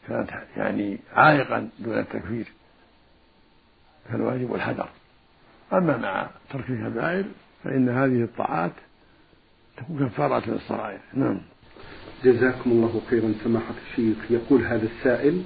كانت 0.07 0.29
يعني 0.57 0.99
عائقا 1.13 1.69
دون 1.79 1.99
التكفير 1.99 2.45
فالواجب 4.09 4.55
الحذر. 4.55 4.89
أما 5.73 5.97
مع 5.97 6.29
ترك 6.49 6.69
الكبائر 6.69 7.25
فإن 7.63 7.89
هذه 7.89 8.23
الطاعات 8.23 8.71
تكون 9.77 10.09
كفارة 10.09 10.49
للصغائر. 10.49 10.99
نعم. 11.13 11.41
جزاكم 12.23 12.71
الله 12.71 13.01
خيرا 13.09 13.33
سماحة 13.43 13.73
الشيخ. 13.89 14.17
يقول 14.29 14.65
هذا 14.65 14.85
السائل 14.85 15.43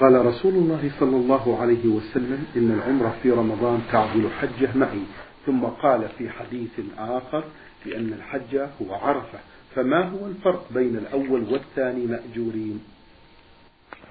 قال 0.00 0.26
رسول 0.26 0.54
الله 0.54 0.90
صلى 1.00 1.16
الله 1.16 1.60
عليه 1.60 1.86
وسلم 1.86 2.46
إن 2.56 2.70
العمرة 2.70 3.16
في 3.22 3.30
رمضان 3.30 3.82
تعدل 3.92 4.30
حجة 4.30 4.68
معي. 4.74 5.02
ثم 5.46 5.64
قال 5.64 6.08
في 6.18 6.30
حديث 6.30 6.80
آخر 6.98 7.44
بأن 7.84 8.12
الحج 8.12 8.56
هو 8.56 8.94
عرفة. 8.94 9.38
فما 9.78 10.08
هو 10.08 10.26
الفرق 10.26 10.66
بين 10.70 10.96
الأول 10.96 11.42
والثاني 11.52 12.06
مأجورين؟ 12.06 12.84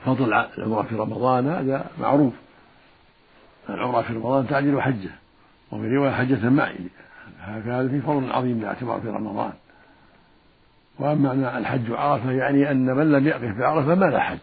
فضل 0.06 0.34
العمرة 0.34 0.84
في 0.84 0.96
رمضان 0.96 1.48
هذا 1.48 1.90
معروف. 2.00 2.34
العمرة 3.70 4.02
في 4.02 4.14
رمضان 4.14 4.48
تعدل 4.48 4.82
حجة 4.82 5.10
وفي 5.72 5.88
رواية 5.88 6.12
حجة 6.12 6.50
معي 6.50 6.78
هذا 7.40 7.88
في 7.88 8.02
فضل 8.02 8.32
عظيم 8.32 8.62
لاعتبار 8.62 9.02
في 9.02 9.08
رمضان. 9.08 9.54
معنى 11.00 11.58
الحج 11.58 11.92
عرفة 11.92 12.32
يعني 12.32 12.72
أن 12.72 12.86
من 12.86 13.12
لم 13.12 13.28
يقف 13.28 13.58
بعرفة 13.58 13.96
ما 13.96 14.06
له 14.06 14.20
حج. 14.20 14.38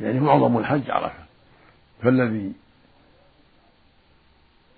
يعني 0.00 0.20
معظم 0.20 0.58
الحج 0.58 0.90
عرفة. 0.90 1.24
فالذي 2.02 2.52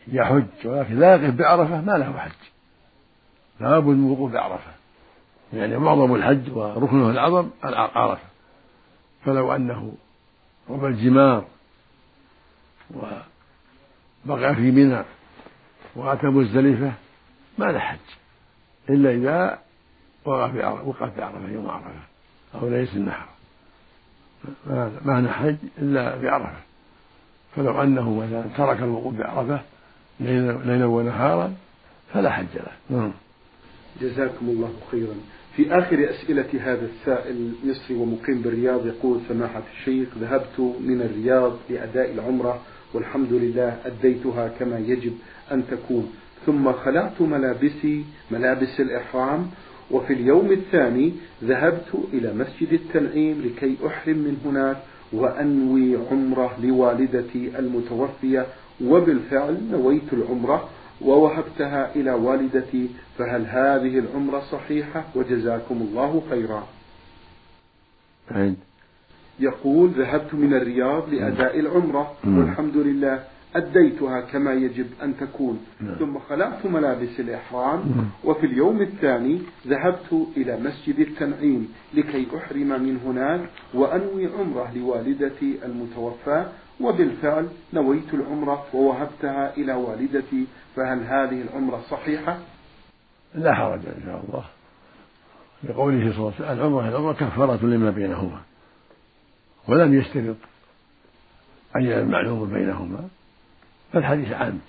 يحج 0.09 0.47
ولكن 0.65 0.99
لا 0.99 1.15
يقف 1.15 1.35
بعرفة 1.35 1.81
ما 1.81 1.99
له 1.99 2.19
حج. 2.19 2.33
لابد 3.61 3.87
من 3.87 4.07
الوقوف 4.07 4.33
بعرفة. 4.33 4.84
يعني 5.57 5.79
معظم 5.79 6.15
الحج 6.15 6.51
وركنه 6.53 7.11
الاعظم 7.11 7.51
عرفه 7.65 8.29
فلو 9.25 9.53
أنه 9.53 9.93
رمى 10.71 10.89
الجمار 10.89 11.45
وبقى 14.27 14.55
في 14.55 14.71
منى 14.71 15.05
واتى 15.97 16.27
مزدلفه 16.27 16.93
ما 17.59 17.65
له 17.65 17.79
حج 17.79 17.99
إلا 18.91 19.11
إذا 19.11 19.59
وقف 20.25 20.55
وقف 20.87 21.19
بعرفة 21.19 21.49
يوم 21.49 21.71
عرفة 21.71 21.89
أو 22.55 22.69
ليس 22.69 22.95
النحر 22.95 23.27
ما 25.05 25.21
نحج 25.21 25.57
إلا 25.79 26.17
بعرفة 26.17 26.57
فلو 27.57 27.83
أنه 27.83 28.15
مثلا 28.15 28.45
ترك 28.57 28.83
الوقوف 28.83 29.15
بعرفة 29.15 29.61
ليلا 30.21 30.87
ونهارا 30.87 31.55
فلا 32.13 32.31
حج 32.31 32.47
له. 32.55 32.99
نعم. 32.99 33.13
جزاكم 34.01 34.47
الله 34.49 34.73
خيرا. 34.91 35.15
في 35.57 35.79
آخر 35.79 36.11
أسئلة 36.11 36.47
هذا 36.61 36.87
السائل 36.87 37.53
مصري 37.65 37.97
ومقيم 37.97 38.41
بالرياض 38.43 38.87
يقول 38.87 39.21
سماحة 39.29 39.63
الشيخ 39.79 40.09
ذهبت 40.21 40.61
من 40.61 41.01
الرياض 41.01 41.53
لأداء 41.71 42.11
العمرة 42.13 42.61
والحمد 42.95 43.33
لله 43.33 43.79
أديتها 43.87 44.49
كما 44.49 44.79
يجب 44.79 45.13
أن 45.53 45.63
تكون. 45.71 46.13
ثم 46.47 46.73
خلعت 46.73 47.21
ملابسي 47.21 48.05
ملابس 48.31 48.81
الإحرام 48.81 49.47
وفي 49.91 50.13
اليوم 50.13 50.53
الثاني 50.53 51.13
ذهبت 51.45 51.95
إلى 52.13 52.35
مسجد 52.35 52.73
التنعيم 52.73 53.43
لكي 53.45 53.77
أحرم 53.87 54.17
من 54.17 54.37
هناك 54.45 54.77
وأنوي 55.13 55.97
عمرة 56.11 56.57
لوالدتي 56.63 57.59
المتوفية 57.59 58.47
وبالفعل 58.85 59.59
نويت 59.71 60.13
العمرة 60.13 60.69
ووهبتها 61.01 61.95
إلى 61.97 62.11
والدتي 62.13 62.89
فهل 63.19 63.47
هذه 63.47 63.99
العمرة 63.99 64.41
صحيحة؟ 64.41 65.05
وجزاكم 65.15 65.75
الله 65.75 66.23
خيرا. 66.31 66.67
يقول 69.41 69.91
ذهبت 69.91 70.35
من 70.35 70.55
الرياض 70.55 71.09
لأداء 71.15 71.61
العمرة 71.61 72.15
والحمد 72.39 72.77
لله. 72.77 73.25
أديتها 73.57 74.21
كما 74.21 74.53
يجب 74.53 74.87
أن 75.03 75.17
تكون. 75.17 75.67
نعم. 75.81 75.95
ثم 75.95 76.19
خلعت 76.19 76.67
ملابس 76.67 77.21
الإحرام. 77.21 77.79
نعم. 77.79 78.07
وفي 78.25 78.47
اليوم 78.47 78.83
الثاني 78.83 79.41
ذهبت 79.67 80.27
إلى 80.37 80.61
مسجد 80.61 80.99
التنعيم 80.99 81.73
لكي 81.95 82.27
أحرم 82.37 82.69
من 82.69 83.01
هناك 83.07 83.51
وأنوي 83.75 84.27
عمرة 84.27 84.73
لوالدتي 84.75 85.59
المتوفاة. 85.65 86.47
وبالفعل 86.81 87.49
نويت 87.75 88.15
العمرة 88.15 88.67
ووهبتها 88.75 89.57
إلى 89.57 89.73
والدتي. 89.73 90.47
فهل 90.77 90.99
هذه 90.99 91.43
العمرة 91.43 91.83
صحيحة؟ 91.91 92.39
لا 93.35 93.55
حرج 93.55 93.81
إن 93.87 94.03
شاء 94.05 94.25
الله. 94.29 94.45
بقوله 95.63 96.13
صلى 96.13 96.19
الله 96.19 96.33
عليه 96.41 96.45
وسلم 96.45 96.59
العمرة 96.59 96.89
العمرة 96.89 97.13
كفارة 97.13 97.67
لما 97.67 97.91
بينهما. 97.91 98.41
ولم 99.69 99.95
يشترط 99.95 100.37
أي 101.77 102.01
المعلوم 102.01 102.51
بينهما. 102.51 103.09
فالحديث 103.95 104.33
عام 104.33 104.61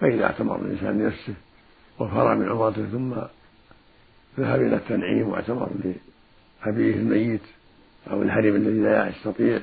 فإذا 0.00 0.24
اعتمر 0.24 0.56
الإنسان 0.56 0.98
لنفسه 0.98 1.34
وفرغ 1.98 2.34
من 2.34 2.48
عمرته 2.48 2.86
ثم 2.86 3.14
ذهب 4.38 4.60
إلى 4.60 4.76
التنعيم 4.76 5.28
واعتمر 5.28 5.70
لأبيه 6.64 6.94
الميت 6.94 7.40
أو 8.10 8.22
الحريم 8.22 8.56
الذي 8.56 8.80
لا 8.80 9.08
يستطيع 9.08 9.60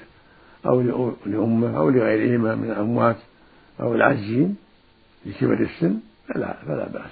أو 0.66 0.82
لأمه 1.26 1.78
أو 1.78 1.90
لغيرهما 1.90 2.56
من 2.56 2.72
الأموات 2.72 3.18
أو 3.80 3.96
العاجزين 3.96 4.56
لكبر 5.26 5.60
السن 5.60 6.00
فلا 6.28 6.58
فلا 6.66 6.88
بأس. 6.88 7.12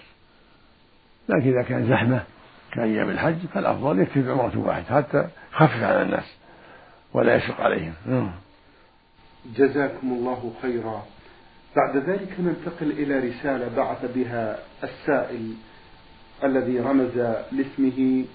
لكن 1.30 1.50
إذا 1.50 1.62
كان 1.62 1.89
زحمة 1.89 2.24
كأيام 2.72 3.10
الحج 3.10 3.38
فالأفضل 3.54 4.00
يكفي 4.00 4.22
بعمرة 4.22 4.58
واحدة 4.58 4.96
حتى 4.96 5.27
يخفف 5.54 5.84
على 5.84 6.01
الناس 6.01 6.36
ولا 7.13 7.36
يشق 7.36 7.62
عليهم. 7.62 7.94
نعم. 8.06 8.32
جزاكم 9.56 10.08
الله 10.13 10.54
خيرا. 10.62 11.06
بعد 11.75 11.98
ذلك 11.98 12.36
ننتقل 12.39 12.91
إلى 12.91 13.20
رسالة 13.20 13.75
بعث 13.75 14.05
بها 14.15 14.60
السائل 14.84 15.53
الذي 16.44 16.79
رمز 16.79 17.17
لاسمه 17.51 18.25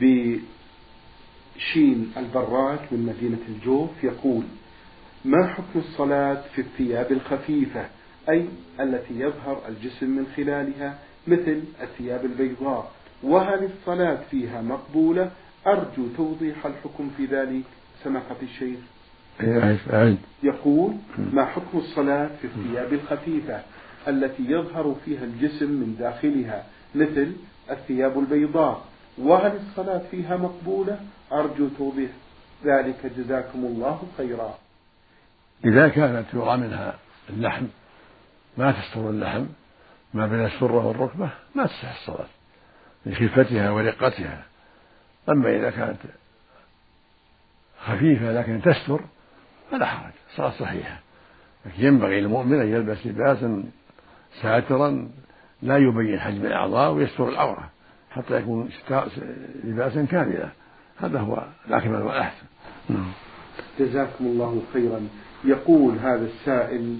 بشين 0.00 0.42
البراك 2.16 2.92
من 2.92 3.06
مدينة 3.06 3.38
الجوف 3.48 4.04
يقول 4.04 4.44
ما 5.24 5.46
حكم 5.46 5.78
الصلاة 5.78 6.42
في 6.54 6.60
الثياب 6.60 7.12
الخفيفة؟ 7.12 7.86
أي 8.28 8.48
التي 8.80 9.20
يظهر 9.20 9.62
الجسم 9.68 10.10
من 10.10 10.26
خلالها 10.36 10.98
مثل 11.26 11.62
الثياب 11.82 12.24
البيضاء. 12.24 12.92
وهل 13.22 13.64
الصلاة 13.64 14.18
فيها 14.30 14.62
مقبولة؟ 14.62 15.30
أرجو 15.66 16.08
توضيح 16.16 16.66
الحكم 16.66 17.10
في 17.16 17.26
ذلك. 17.26 17.62
سماحة 18.04 18.36
الشيخ. 18.42 18.78
يقول 20.42 20.94
ما 21.32 21.44
حكم 21.44 21.78
الصلاة 21.78 22.30
في 22.40 22.46
الثياب 22.46 22.92
الخفيفة 22.92 23.60
التي 24.08 24.42
يظهر 24.42 24.96
فيها 25.04 25.24
الجسم 25.24 25.70
من 25.70 25.96
داخلها؟ 25.98 26.64
مثل 26.94 27.32
الثياب 27.70 28.18
البيضاء. 28.18 28.84
وهل 29.18 29.56
الصلاة 29.56 30.02
فيها 30.10 30.36
مقبولة؟ 30.36 31.00
أرجو 31.32 31.68
توضيح. 31.78 32.10
ذلك 32.64 33.12
جزاكم 33.16 33.64
الله 33.64 34.02
خيرا. 34.16 34.58
إذا 35.64 35.88
كانت 35.88 36.26
يرى 36.34 36.56
منها 36.56 36.98
اللحم 37.30 37.66
ما 38.58 38.72
تستر 38.72 39.10
اللحم 39.10 39.46
ما 40.14 40.26
بين 40.26 40.44
السرة 40.44 40.86
والركبة 40.86 41.30
ما 41.54 41.66
تصح 41.66 42.00
الصلاة. 42.00 42.28
لخفتها 43.06 43.70
ورقتها. 43.70 44.44
أما 45.28 45.56
إذا 45.56 45.70
كانت 45.70 45.98
خفيفة 47.86 48.32
لكن 48.32 48.62
تستر 48.62 49.00
فلا 49.70 49.86
حرج 49.86 50.12
صلاة 50.36 50.50
صحيحة. 50.50 51.00
لكن 51.66 51.86
ينبغي 51.86 52.20
للمؤمن 52.20 52.60
أن 52.60 52.68
يلبس 52.68 53.06
لباسا 53.06 53.64
ساترا 54.42 55.08
لا 55.62 55.76
يبين 55.76 56.20
حجم 56.20 56.46
الأعضاء 56.46 56.92
ويستر 56.92 57.28
العورة 57.28 57.70
حتى 58.10 58.36
يكون 58.36 58.70
لباسا 59.64 60.04
كاملا 60.04 60.48
هذا 60.96 61.18
هو 61.18 61.44
الأكمل 61.68 62.02
والأحسن. 62.02 62.46
نعم. 62.88 63.12
جزاكم 63.80 64.24
الله 64.24 64.62
خيرا. 64.72 65.08
يقول 65.44 65.98
هذا 65.98 66.24
السائل 66.24 66.96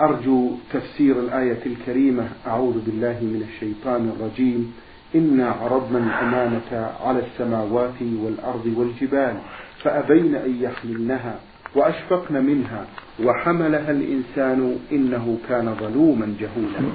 أرجو 0.00 0.56
تفسير 0.72 1.20
الآية 1.20 1.66
الكريمة. 1.66 2.28
أعوذ 2.46 2.84
بالله 2.84 3.20
من 3.20 3.48
الشيطان 3.48 4.08
الرجيم. 4.08 4.74
إنا 5.14 5.50
عرضنا 5.50 5.98
الأمانة 5.98 6.92
على 7.00 7.18
السماوات 7.26 8.02
والأرض 8.02 8.74
والجبال 8.76 9.36
فأبين 9.82 10.34
أن 10.34 10.62
يحملنها. 10.62 11.40
وأشفقن 11.74 12.44
منها 12.44 12.86
وحملها 13.22 13.90
الإنسان 13.90 14.78
إنه 14.92 15.38
كان 15.48 15.74
ظلوما 15.74 16.36
جهولا. 16.40 16.90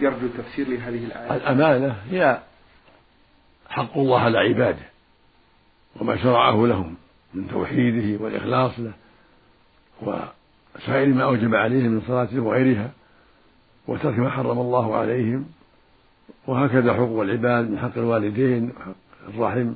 يرجو 0.00 0.28
تفسير 0.38 0.68
لهذه 0.68 1.04
الآية. 1.04 1.36
الأمانة 1.36 1.96
هي 2.10 2.40
حق 3.68 3.98
الله 3.98 4.20
على 4.20 4.38
عباده 4.38 4.86
وما 6.00 6.16
شرعه 6.16 6.66
لهم 6.66 6.94
من 7.34 7.48
توحيده 7.48 8.24
والإخلاص 8.24 8.72
له 8.78 8.92
وسائر 10.02 11.08
ما 11.08 11.24
أوجب 11.24 11.54
عليهم 11.54 11.90
من 11.90 12.02
صلاته 12.06 12.40
وغيرها 12.40 12.90
وترك 13.88 14.18
ما 14.18 14.30
حرم 14.30 14.58
الله 14.58 14.96
عليهم 14.96 15.46
وهكذا 16.46 16.94
حقوق 16.94 17.22
العباد 17.22 17.70
من 17.70 17.78
حق 17.78 17.98
الوالدين 17.98 18.70
وحق 18.76 18.94
الرحم 19.28 19.74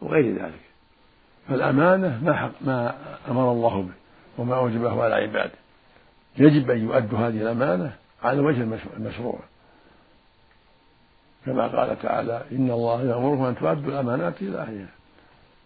وغير 0.00 0.34
ذلك. 0.34 0.71
فالأمانة 1.48 2.20
ما 2.24 2.32
حق 2.32 2.52
ما 2.60 2.94
أمر 3.30 3.52
الله 3.52 3.82
به 3.82 3.92
وما 4.38 4.56
أوجبه 4.56 5.02
على 5.02 5.14
عباده 5.14 5.52
يجب 6.38 6.70
أن 6.70 6.84
يؤدوا 6.84 7.18
هذه 7.18 7.42
الأمانة 7.42 7.92
على 8.22 8.40
الوجه 8.40 8.78
المشروع. 8.96 9.38
كما 11.46 11.66
قال 11.66 12.02
تعالى 12.02 12.42
إن 12.52 12.70
الله 12.70 13.02
يأمركم 13.02 13.44
أن 13.44 13.56
تؤدوا 13.56 13.92
الأمانات 13.92 14.42
إلى 14.42 14.58
أهلها. 14.58 14.86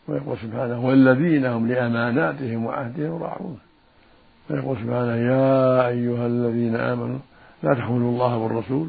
ويقول 0.08 0.38
سبحانه 0.38 0.86
والذين 0.86 1.46
هم 1.46 1.68
لأماناتهم 1.68 2.66
وعهدهم 2.66 3.22
راعون. 3.22 3.58
ويقول 4.50 4.76
سبحانه 4.76 5.16
يا 5.16 5.88
أيها 5.88 6.26
الذين 6.26 6.76
آمنوا 6.76 7.18
لا 7.62 7.74
تخونوا 7.74 8.10
الله 8.10 8.36
والرسول 8.36 8.88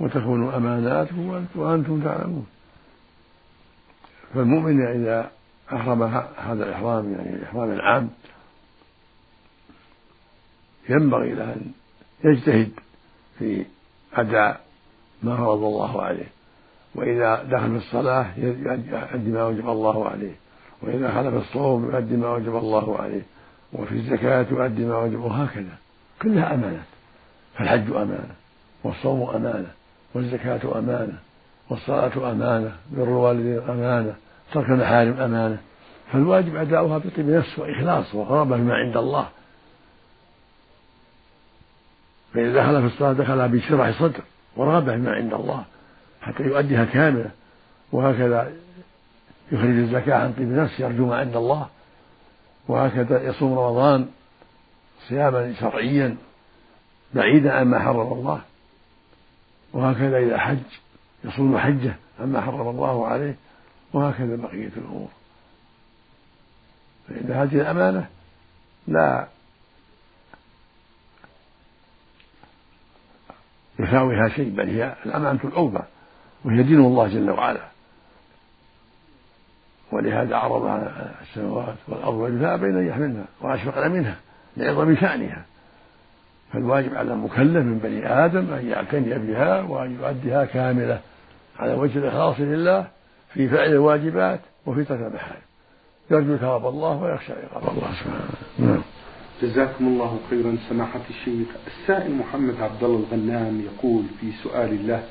وتخونوا 0.00 0.56
أماناتكم 0.56 1.44
وأنتم 1.54 2.00
تعلمون. 2.00 2.46
فالمؤمن 4.34 4.86
إذا 4.86 5.30
أحرم 5.72 6.02
هذا 6.36 6.64
الإحرام 6.64 7.12
يعني 7.12 7.36
الإحرام 7.36 7.72
العام 7.72 8.10
ينبغي 10.88 11.34
له 11.34 11.52
أن 11.52 11.72
يجتهد 12.24 12.70
في 13.38 13.64
أداء 14.14 14.60
ما 15.22 15.36
فرض 15.36 15.64
الله 15.64 16.02
عليه. 16.02 16.26
وإذا 16.94 17.42
دخل 17.42 17.70
في 17.70 17.86
الصلاة 17.86 18.26
يؤدي 18.36 19.30
ما 19.30 19.46
وجب 19.46 19.68
الله 19.68 20.08
عليه. 20.08 20.34
وإذا 20.82 21.14
خلف 21.14 21.34
الصوم 21.34 21.84
يؤدي 21.84 22.16
ما 22.16 22.28
وجب 22.28 22.56
الله 22.56 22.98
عليه. 22.98 23.22
وفي 23.72 23.94
الزكاة 23.94 24.46
يؤدي 24.50 24.84
ما 24.84 24.98
وجب 24.98 25.20
وهكذا. 25.20 25.78
كلها 26.22 26.54
أمانات 26.54 26.86
فالحج 27.54 27.90
أمانة 27.90 28.34
والصوم 28.84 29.30
أمانة 29.30 29.70
والزكاة 30.14 30.78
أمانة 30.78 31.18
والصلاة 31.70 32.32
أمانة 32.32 32.76
بر 32.92 33.02
الوالدين 33.02 33.58
أمانة. 33.58 34.14
ترك 34.52 34.70
المحارم 34.70 35.20
أمانة 35.20 35.58
فالواجب 36.12 36.56
أداؤها 36.56 36.98
بطيب 36.98 37.28
نفس 37.28 37.58
وإخلاص 37.58 38.14
وقرابة 38.14 38.56
بما 38.56 38.74
عند 38.74 38.96
الله. 38.96 39.28
فإذا 42.34 42.62
دخل 42.62 42.80
في 42.80 42.94
الصلاة 42.94 43.12
دخلها 43.12 43.46
بشرح 43.46 43.98
صدر 43.98 44.20
ورغبة 44.56 44.96
بما 44.96 45.12
عند 45.12 45.34
الله 45.34 45.64
حتى 46.22 46.42
يؤديها 46.42 46.84
كاملة. 46.84 47.30
وهكذا 47.92 48.52
يخرج 49.52 49.68
الزكاة 49.68 50.14
عن 50.14 50.32
طيب 50.32 50.48
نفس 50.48 50.80
يرجو 50.80 51.06
ما 51.06 51.16
عند 51.16 51.36
الله. 51.36 51.68
وهكذا 52.68 53.22
يصوم 53.22 53.58
رمضان 53.58 54.08
صياما 55.08 55.54
شرعيا 55.60 56.16
بعيدا 57.14 57.52
عما 57.52 57.78
حرم 57.78 58.12
الله. 58.12 58.40
وهكذا 59.72 60.18
إذا 60.18 60.38
حج 60.38 60.58
يصوم 61.24 61.58
حجة 61.58 61.96
عما 62.20 62.40
حرم 62.40 62.68
الله 62.68 63.06
عليه. 63.06 63.36
وهكذا 63.94 64.36
بقية 64.36 64.70
الأمور. 64.76 65.08
فإن 67.08 67.32
هذه 67.32 67.60
الأمانة 67.60 68.08
لا 68.88 69.28
يساويها 73.78 74.28
شيء 74.28 74.50
بل 74.50 74.68
هي 74.68 74.94
الأمانة 75.06 75.40
العظمى 75.44 75.82
وهي 76.44 76.62
دين 76.62 76.80
الله 76.80 77.08
جل 77.08 77.30
وعلا. 77.30 77.68
ولهذا 79.92 80.36
عرضها 80.36 81.14
السماوات 81.22 81.76
والأرض 81.88 82.14
والجبال 82.14 82.58
بين 82.58 82.76
أن 82.76 82.86
يحملنها 82.88 83.26
وأشفقن 83.40 83.90
منها 83.90 84.16
لعظم 84.56 84.96
شأنها. 84.96 85.44
فالواجب 86.52 86.94
على 86.94 87.12
المكلف 87.12 87.64
من 87.64 87.78
بني 87.78 88.24
آدم 88.24 88.54
أن 88.54 88.68
يعتني 88.68 89.18
بها 89.18 89.62
وأن 89.62 89.94
يؤديها 90.00 90.44
كاملة 90.44 91.00
على 91.58 91.74
وجه 91.74 91.98
الإخلاص 91.98 92.40
لله 92.40 92.93
في 93.34 93.48
فعل 93.48 93.70
الواجبات 93.70 94.40
وفي 94.66 94.84
ترك 94.84 95.00
المحارم 95.00 95.42
يرجو 96.10 96.36
ثواب 96.36 96.66
الله 96.66 97.02
ويخشى 97.02 97.32
عقاب 97.32 97.76
الله 97.76 97.92
سبحانه 97.92 98.28
نعم. 98.58 98.82
جزاكم 99.42 99.86
الله 99.86 100.20
خيرا. 100.30 100.56
سماحة 100.68 101.00
الشيخ 101.10 101.48
السائل 101.66 102.14
محمد 102.14 102.60
عبد 102.60 102.84
الله 102.84 102.98
الغنام 102.98 103.60
يقول 103.60 104.04
في 104.20 104.32
سؤال 104.42 104.70
الله 104.72 105.04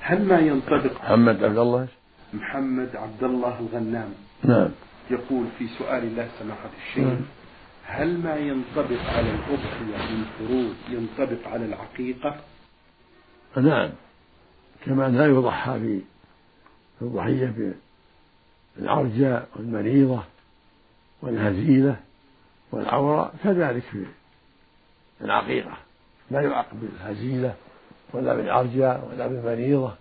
هل 0.00 0.24
ما 0.24 0.38
ينطبق 0.38 0.92
محمد 1.02 1.44
عبد 1.44 1.58
الله 1.58 1.88
محمد 2.34 2.96
عبد 2.96 3.24
الله 3.24 3.60
الغنام 3.60 4.14
نعم. 4.44 4.68
يقول 5.10 5.46
في 5.58 5.68
سؤال 5.78 6.04
الله 6.04 6.28
سماحة 6.38 6.70
الشيخ 6.86 7.04
نعم. 7.04 7.20
هل 7.86 8.18
ما 8.18 8.36
ينطبق 8.36 9.00
على 9.16 9.30
الأضحية 9.30 10.14
من 10.14 10.24
فروض 10.38 10.74
ينطبق 10.90 11.48
على 11.48 11.64
العقيقة؟ 11.64 12.36
نعم. 13.56 13.90
كما 14.86 15.08
لا 15.08 15.26
يضحى 15.26 15.80
في 15.80 16.00
الضحية 17.02 17.74
بالعرجاء 18.76 19.48
والمريضة 19.56 20.24
والهزيلة 21.22 21.96
والعورة 22.72 23.32
كذلك 23.44 23.82
في 23.82 24.06
العقيقة 25.20 25.76
لا 26.30 26.40
يعاقب 26.40 26.80
بالهزيلة 26.80 27.54
ولا 28.12 28.34
بالعرجاء 28.34 29.08
ولا 29.10 29.26
بالمريضة 29.26 29.94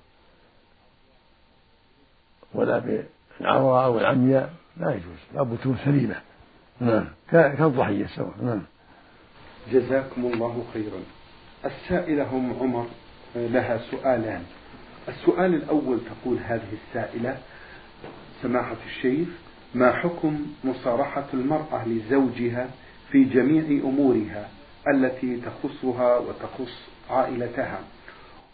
ولا 2.53 2.79
بالعورة 3.39 3.85
أو 3.85 3.99
العمياء. 3.99 4.53
لا 4.77 4.91
يجوز. 4.91 5.19
لابد 5.33 5.57
تكون 5.57 5.77
سليمة 5.85 6.15
نعم. 6.79 7.05
كالضحية 7.31 8.05
سواء. 8.05 8.33
نعم. 8.41 8.61
جزاكم 9.71 10.25
الله 10.25 10.65
خيرا. 10.73 10.99
السائلة 11.65 12.35
أم 12.35 12.53
عمر 12.59 12.87
لها 13.35 13.77
سؤالان. 13.91 14.43
السؤال 15.07 15.53
الأول 15.53 15.99
تقول 15.99 16.37
هذه 16.45 16.67
السائلة 16.87 17.37
سماحة 18.41 18.75
الشيخ 18.85 19.27
ما 19.75 19.91
حكم 19.91 20.45
مصارحة 20.63 21.25
المرأة 21.33 21.87
لزوجها 21.87 22.67
في 23.11 23.23
جميع 23.23 23.83
أمورها 23.83 24.49
التي 24.95 25.37
تخصها 25.41 26.17
وتخص 26.17 26.73
عائلتها؟ 27.09 27.79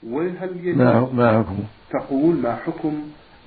وهل 0.04 0.58
يجب 0.64 0.78
ما 1.14 1.40
حكم 1.44 1.60
تقول 1.90 2.36
ما 2.36 2.56
حكم 2.56 3.02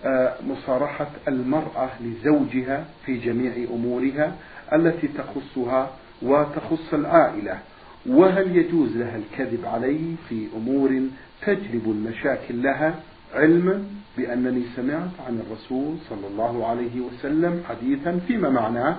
آه، 0.04 0.34
مصارحة 0.46 1.06
المرأة 1.28 1.88
لزوجها 2.00 2.84
في 3.06 3.18
جميع 3.18 3.52
أمورها 3.70 4.36
التي 4.72 5.08
تخصها 5.08 5.90
وتخص 6.22 6.94
العائلة؟ 6.94 7.58
وهل 8.06 8.56
يجوز 8.56 8.96
لها 8.96 9.16
الكذب 9.16 9.64
عليه 9.64 10.14
في 10.28 10.48
أمور 10.56 11.02
تجلب 11.42 11.90
المشاكل 11.90 12.62
لها 12.62 13.00
علما 13.34 13.84
بأنني 14.16 14.62
سمعت 14.76 15.10
عن 15.26 15.40
الرسول 15.40 15.96
صلى 16.08 16.26
الله 16.26 16.66
عليه 16.66 17.00
وسلم 17.00 17.62
حديثا 17.68 18.20
فيما 18.26 18.50
معناه 18.50 18.96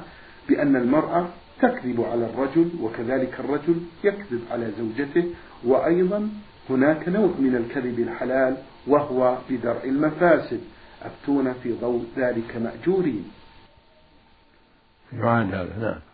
بأن 0.50 0.76
المرأة 0.76 1.28
تكذب 1.62 2.02
على 2.02 2.26
الرجل 2.26 2.70
وكذلك 2.82 3.40
الرجل 3.40 3.76
يكذب 4.04 4.42
على 4.52 4.72
زوجته 4.78 5.30
وأيضا 5.64 6.30
هناك 6.70 7.10
نوع 7.10 7.32
من 7.40 7.56
الكذب 7.56 8.00
الحلال 8.00 8.58
وهو 8.88 9.38
بدرء 9.50 9.90
المفاسد. 9.90 10.62
أفتون 11.02 11.54
في 11.54 11.74
ضوء 11.82 12.06
ذلك 12.18 12.58
مأجورين. 12.58 13.32
يعاد 15.14 15.54
هذا 15.56 15.80
نعم. 15.80 16.13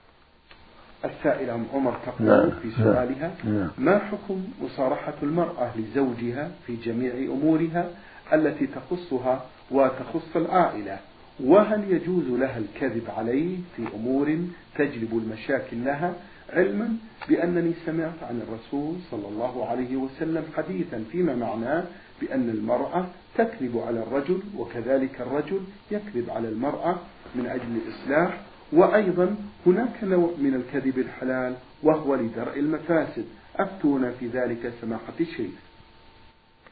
السائلة 1.06 1.56
أم 1.56 1.66
عمر 1.74 1.98
تقول 2.06 2.28
نعم. 2.28 2.50
في 2.62 2.72
سؤالها 2.72 3.32
نعم. 3.44 3.70
ما 3.78 4.00
حكم 4.00 4.44
مصارحة 4.62 5.14
المرأة 5.24 5.72
لزوجها 5.78 6.52
في 6.68 6.76
جميع 6.76 7.14
أمورها 7.14 7.90
التي 8.34 8.68
تخصها 8.68 9.46
وتخص 9.72 10.36
العائلة 10.36 10.98
وهل 11.40 11.92
يجوز 11.92 12.28
لها 12.28 12.58
الكذب 12.58 13.04
عليه 13.18 13.58
في 13.76 13.84
أمور 13.96 14.38
تجلب 14.78 15.18
المشاكل 15.18 15.86
لها 15.86 16.14
علما 16.50 16.90
بأنني 17.30 17.74
سمعت 17.86 18.24
عن 18.24 18.42
الرسول 18.42 18.96
صلى 19.12 19.28
الله 19.28 19.66
عليه 19.70 19.96
وسلم 19.96 20.44
حديثا 20.58 21.04
فيما 21.12 21.36
معناه 21.36 21.84
بأن 22.22 22.50
المرأة 22.50 23.06
تكذب 23.38 23.78
على 23.88 24.00
الرجل 24.00 24.40
وكذلك 24.58 25.22
الرجل 25.22 25.62
يكذب 25.92 26.30
على 26.30 26.50
المرأة 26.50 26.96
من 27.36 27.46
أجل 27.46 27.78
الإصلاح 27.88 28.42
وأيضا 28.74 29.36
هناك 29.66 30.04
نوع 30.04 30.32
من 30.38 30.54
الكذب 30.54 30.98
الحلال 30.98 31.56
وهو 31.84 32.16
لدرء 32.16 32.60
المفاسد. 32.60 33.26
أفتونا 33.56 34.12
في 34.12 34.28
ذلك 34.28 34.74
سماحة 34.82 35.14
الشيخ. 35.20 35.52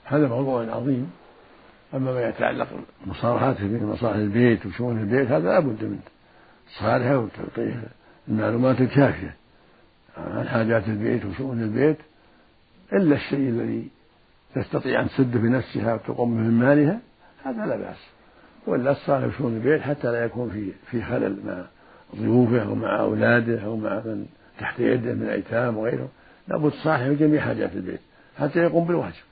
هذا 0.03 0.27
موضوع 0.27 0.75
عظيم. 0.75 1.11
أما 1.93 2.13
ما 2.13 2.29
يتعلق 2.29 2.67
بمصالحات 3.05 3.57
في 3.57 3.85
مصالح 3.85 4.15
البيت 4.15 4.65
وشؤون 4.65 4.97
البيت 4.99 5.27
هذا 5.31 5.49
لابد 5.49 5.83
من 5.83 5.99
صالحه 6.79 7.17
وتعطيه 7.17 7.83
المعلومات 8.27 8.81
الكافية. 8.81 9.35
عن 10.17 10.47
حاجات 10.47 10.87
البيت 10.87 11.25
وشؤون 11.25 11.63
البيت 11.63 11.97
إلا 12.93 13.15
الشيء 13.15 13.49
الذي 13.49 13.87
تستطيع 14.55 15.01
أن 15.01 15.09
تسد 15.09 15.37
بنفسها 15.37 15.93
وتقوم 15.93 16.35
به 16.35 16.41
من 16.41 16.59
مالها 16.59 16.99
هذا 17.43 17.65
لا 17.65 17.75
بأس. 17.75 18.17
ولا 18.67 18.91
الصالح 18.91 19.37
شؤون 19.37 19.53
البيت 19.53 19.81
حتى 19.81 20.11
لا 20.11 20.25
يكون 20.25 20.49
في 20.49 20.71
في 20.91 21.03
خلل 21.03 21.39
مع 21.45 21.65
ضيوفه 22.15 22.63
أو 22.63 22.75
مع 22.75 22.99
أولاده 22.99 23.65
أو 23.65 23.77
مع 23.77 23.93
من 24.05 24.25
تحت 24.59 24.79
يده 24.79 25.13
من 25.13 25.29
أيتام 25.29 25.77
وغيرهم. 25.77 26.09
لابد 26.47 26.71
صالح 26.71 27.03
في 27.03 27.15
جميع 27.15 27.41
حاجات 27.41 27.73
البيت 27.73 27.99
حتى 28.39 28.59
يقوم 28.59 28.87
بالواجب 28.87 29.23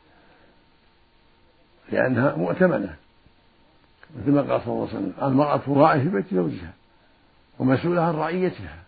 لأنها 1.91 2.35
مؤتمنة 2.35 2.95
مثل 4.19 4.31
ما 4.31 4.41
قال 4.41 4.61
صلى 4.61 4.73
الله 4.73 4.87
عليه 4.87 4.97
وسلم 4.97 5.13
المرأة 5.23 5.61
راعية 5.67 6.03
في 6.03 6.09
بيت 6.09 6.25
زوجها 6.33 6.73
ومسؤولة 7.59 8.01
عن 8.01 8.13
رعيتها. 8.13 8.83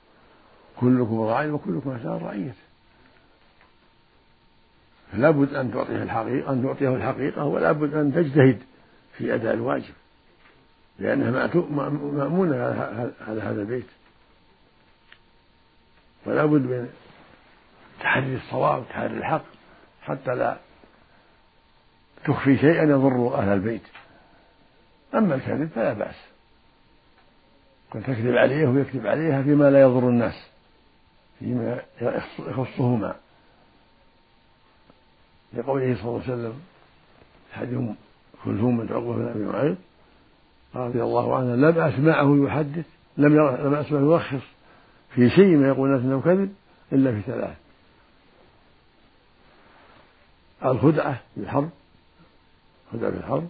كلكم 0.80 1.22
راع 1.22 1.46
وكلكم 1.46 1.90
مسؤول 1.90 2.14
عن 2.14 2.20
رعيته. 2.20 2.54
فلا 5.12 5.32
بد 5.32 5.54
أن 5.54 5.72
تعطيه 5.72 6.04
الحقيقة 6.04 6.54
أن 6.54 6.64
تعطيه 6.64 6.96
الحقيقة 6.96 7.44
ولا 7.44 7.72
بد 7.72 7.94
أن 7.94 8.14
تجتهد 8.14 8.60
في 9.18 9.36
أداء 9.36 9.54
الواجب. 9.54 9.94
لأنها 11.00 11.48
مأمونة 11.56 12.56
على 13.28 13.42
هذا 13.42 13.62
البيت. 13.62 13.88
ولا 16.26 16.46
بد 16.46 16.62
من 16.62 16.90
تحري 18.00 18.36
الصواب 18.36 18.84
تحري 18.90 19.18
الحق 19.18 19.44
حتى 20.02 20.36
لا 20.36 20.58
تخفي 22.26 22.58
شيئا 22.58 22.84
يضر 22.84 23.36
أهل 23.36 23.50
البيت. 23.50 23.82
أما 25.16 25.36
الكذب 25.36 25.70
فلا 25.76 25.94
بأس. 25.94 26.16
قد 27.92 28.04
تكذب 28.04 28.38
عليه 28.38 28.68
ويكذب 28.68 29.08
عليها 29.08 29.44
فيما 29.44 29.70
لا 29.70 29.82
يضر 29.82 30.10
الناس 30.10 30.48
فيما 31.40 31.82
يخصهما. 32.40 33.16
لقوله 35.54 35.96
صلى 35.96 36.04
الله 36.06 36.22
عليه 36.24 36.34
وسلم 36.34 36.62
حديث 37.54 37.80
كلثوم 38.44 38.78
بن 38.78 38.94
عقبة 38.94 39.16
بن 39.16 39.28
أبي 39.28 39.46
معيط 39.46 39.78
رضي 40.76 41.04
الله 41.04 41.36
عنه 41.38 41.56
لم 41.56 41.80
أسمعه 41.80 42.46
يحدث 42.46 42.86
لم 43.18 43.36
لم 43.38 43.74
أسمعه 43.74 44.02
يرخص 44.02 44.46
في 45.16 45.30
شيء 45.30 45.58
ما 45.58 45.68
يقول 45.68 45.90
الناس 45.90 46.06
أنه 46.06 46.22
كذب 46.22 46.54
إلا 46.94 47.12
في 47.12 47.22
ثلاث. 47.22 47.58
الخدعة 50.66 51.22
في 51.36 51.42
الحرب 51.42 51.70
خدعة 52.94 53.12
في 53.12 53.18
الحرب 53.18 53.48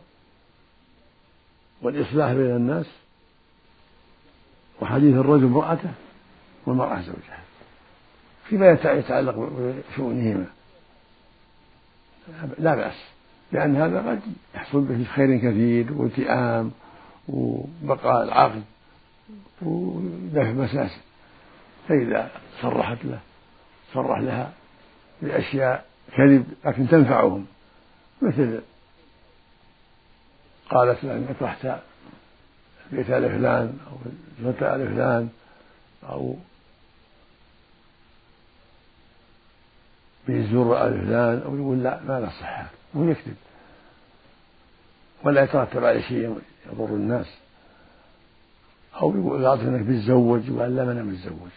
والإصلاح 1.82 2.34
بين 2.34 2.56
الناس 2.56 2.86
وحديث 4.82 5.15
الرجل 5.15 5.45
امرأته 5.45 5.91
والمرأة 6.65 7.01
زوجها 7.01 7.39
فيما 8.45 8.71
يتعلق 8.71 9.36
بشؤونهما. 9.91 10.45
لا 12.60 12.75
بأس 12.75 12.95
لأن 13.51 13.75
هذا 13.75 14.10
قد 14.10 14.19
يحصل 14.56 14.82
به 14.82 15.03
خير 15.03 15.38
كثير 15.38 15.93
والتئام 15.93 16.71
وبقاء 17.28 18.24
العقل 18.24 18.62
ودفع 19.62 20.52
مساسل 20.52 21.02
فإذا 21.88 22.32
صرحت 22.62 23.06
له 23.06 23.20
صرح 23.94 24.20
لها 24.20 24.52
بأشياء 25.22 25.86
كذب 26.18 26.46
لكن 26.66 26.88
تنفعهم. 26.88 27.46
مثل 28.22 28.62
قالت 30.70 31.04
له 31.04 31.13
إنك 31.13 31.42
رحت 31.42 31.68
بيت 32.92 33.10
آل 33.10 33.30
فلان 33.30 33.78
أو 33.92 33.98
زرت 34.44 34.63
آل 34.63 34.88
فلان 34.88 35.30
أو 36.04 36.36
آل 40.30 41.06
فلان 41.06 41.42
أو 41.46 41.56
يقول 41.56 41.84
لا 41.84 42.02
ما 42.04 42.20
له 42.20 42.30
صحه 42.30 42.68
وهو 42.94 43.10
يكذب. 43.10 43.36
ولا 45.24 45.44
يترتب 45.44 45.86
عليه 45.86 46.02
شيء. 46.02 46.40
يضر 46.73 46.86
الناس. 46.86 47.27
أو 49.01 49.15
يقول 49.15 49.43
انك 49.62 49.82
بتزوج 49.82 50.51
وقال 50.51 50.75
لا 50.75 50.86
ما 50.86 50.91
أنا 50.91 51.03
متزوج. 51.03 51.51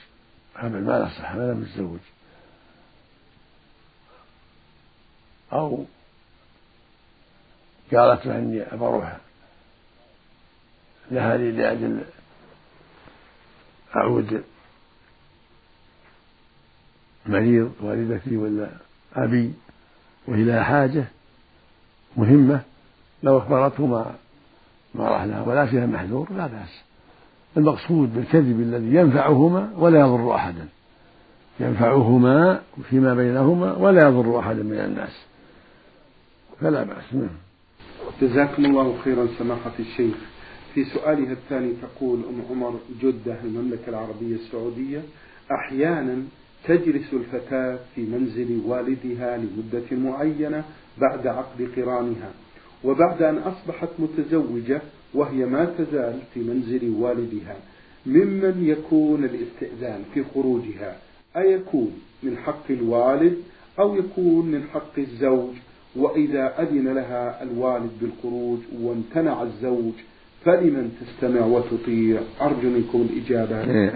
ما 0.62 0.98
له 0.98 1.08
صحة 1.08 1.36
ما 1.36 1.44
أنا 1.44 1.54
متزوج. 1.54 2.00
أو 5.52 5.84
قالت 7.92 8.26
له 8.26 8.38
إني 8.38 8.62
أبى 8.62 8.84
أروح 8.84 9.16
لهذه 11.10 11.50
لأجل 11.50 12.00
أعود 13.96 14.44
مريض 17.26 17.72
والدتي 17.80 18.36
ولا 18.36 18.70
أبي 19.14 19.54
وهي 20.26 20.44
لها 20.44 20.62
حاجة 20.62 21.04
مهمة 22.16 22.62
لو 23.22 23.38
أخبرته 23.38 23.86
ما 23.86 24.14
ما 24.94 25.08
راح 25.08 25.24
لها 25.24 25.42
ولا 25.42 25.66
فيها 25.66 25.86
محذور 25.86 26.28
لا 26.36 26.46
بأس. 26.46 26.82
المقصود 27.56 28.14
بالكذب 28.14 28.60
الذي 28.60 28.94
ينفعهما 28.94 29.70
ولا 29.78 30.00
يضر 30.00 30.34
أحدا. 30.34 30.68
ينفعهما 31.60 32.60
فيما 32.90 33.14
بينهما 33.14 33.76
ولا 33.76 34.08
يضر 34.08 34.38
أحدا 34.38 34.62
من 34.62 34.72
الناس. 34.72 35.26
فلا 36.60 36.82
بأس. 36.82 37.14
نعم. 37.14 37.28
جزاكم 38.22 38.64
الله 38.64 38.98
خيرا 39.04 39.26
سماحة 39.38 39.72
الشيخ. 39.78 40.14
في 40.74 40.84
سؤالها 40.84 41.32
الثاني 41.32 41.72
تقول 41.82 42.20
أم 42.28 42.42
عمر 42.50 42.74
جدة 43.02 43.36
المملكة 43.44 43.88
العربية 43.88 44.34
السعودية 44.34 45.02
أحيانا 45.52 46.22
تجلس 46.64 47.12
الفتاة 47.12 47.78
في 47.94 48.00
منزل 48.00 48.62
والدها 48.66 49.36
لمدة 49.36 50.10
معينة 50.10 50.64
بعد 50.98 51.26
عقد 51.26 51.68
قرانها. 51.76 52.30
وبعد 52.84 53.22
أن 53.22 53.38
أصبحت 53.38 53.88
متزوجة 53.98 54.80
وهي 55.14 55.46
ما 55.46 55.64
تزال 55.64 56.18
في 56.34 56.40
منزل 56.40 56.94
والدها 56.98 57.56
ممن 58.06 58.64
يكون 58.66 59.24
الاستئذان 59.24 60.02
في 60.14 60.24
خروجها. 60.34 60.96
أيكون 61.36 61.92
من 62.22 62.36
حق 62.36 62.70
الوالد 62.70 63.36
أو 63.78 63.96
يكون 63.96 64.46
من 64.46 64.62
حق 64.74 64.98
الزوج؟ 64.98 65.54
وإذا 65.96 66.62
أذن 66.62 66.88
لها 66.88 67.42
الوالد 67.42 67.90
بالخروج 68.00 68.58
وامتنع 68.80 69.42
الزوج 69.42 69.92
فلمن 70.44 70.92
تستمع 71.00 71.46
وتطيع؟ 71.46 72.20
أرجو 72.40 72.70
منكم 72.70 73.06
الإجابة. 73.10 73.60
إيه، 73.70 73.88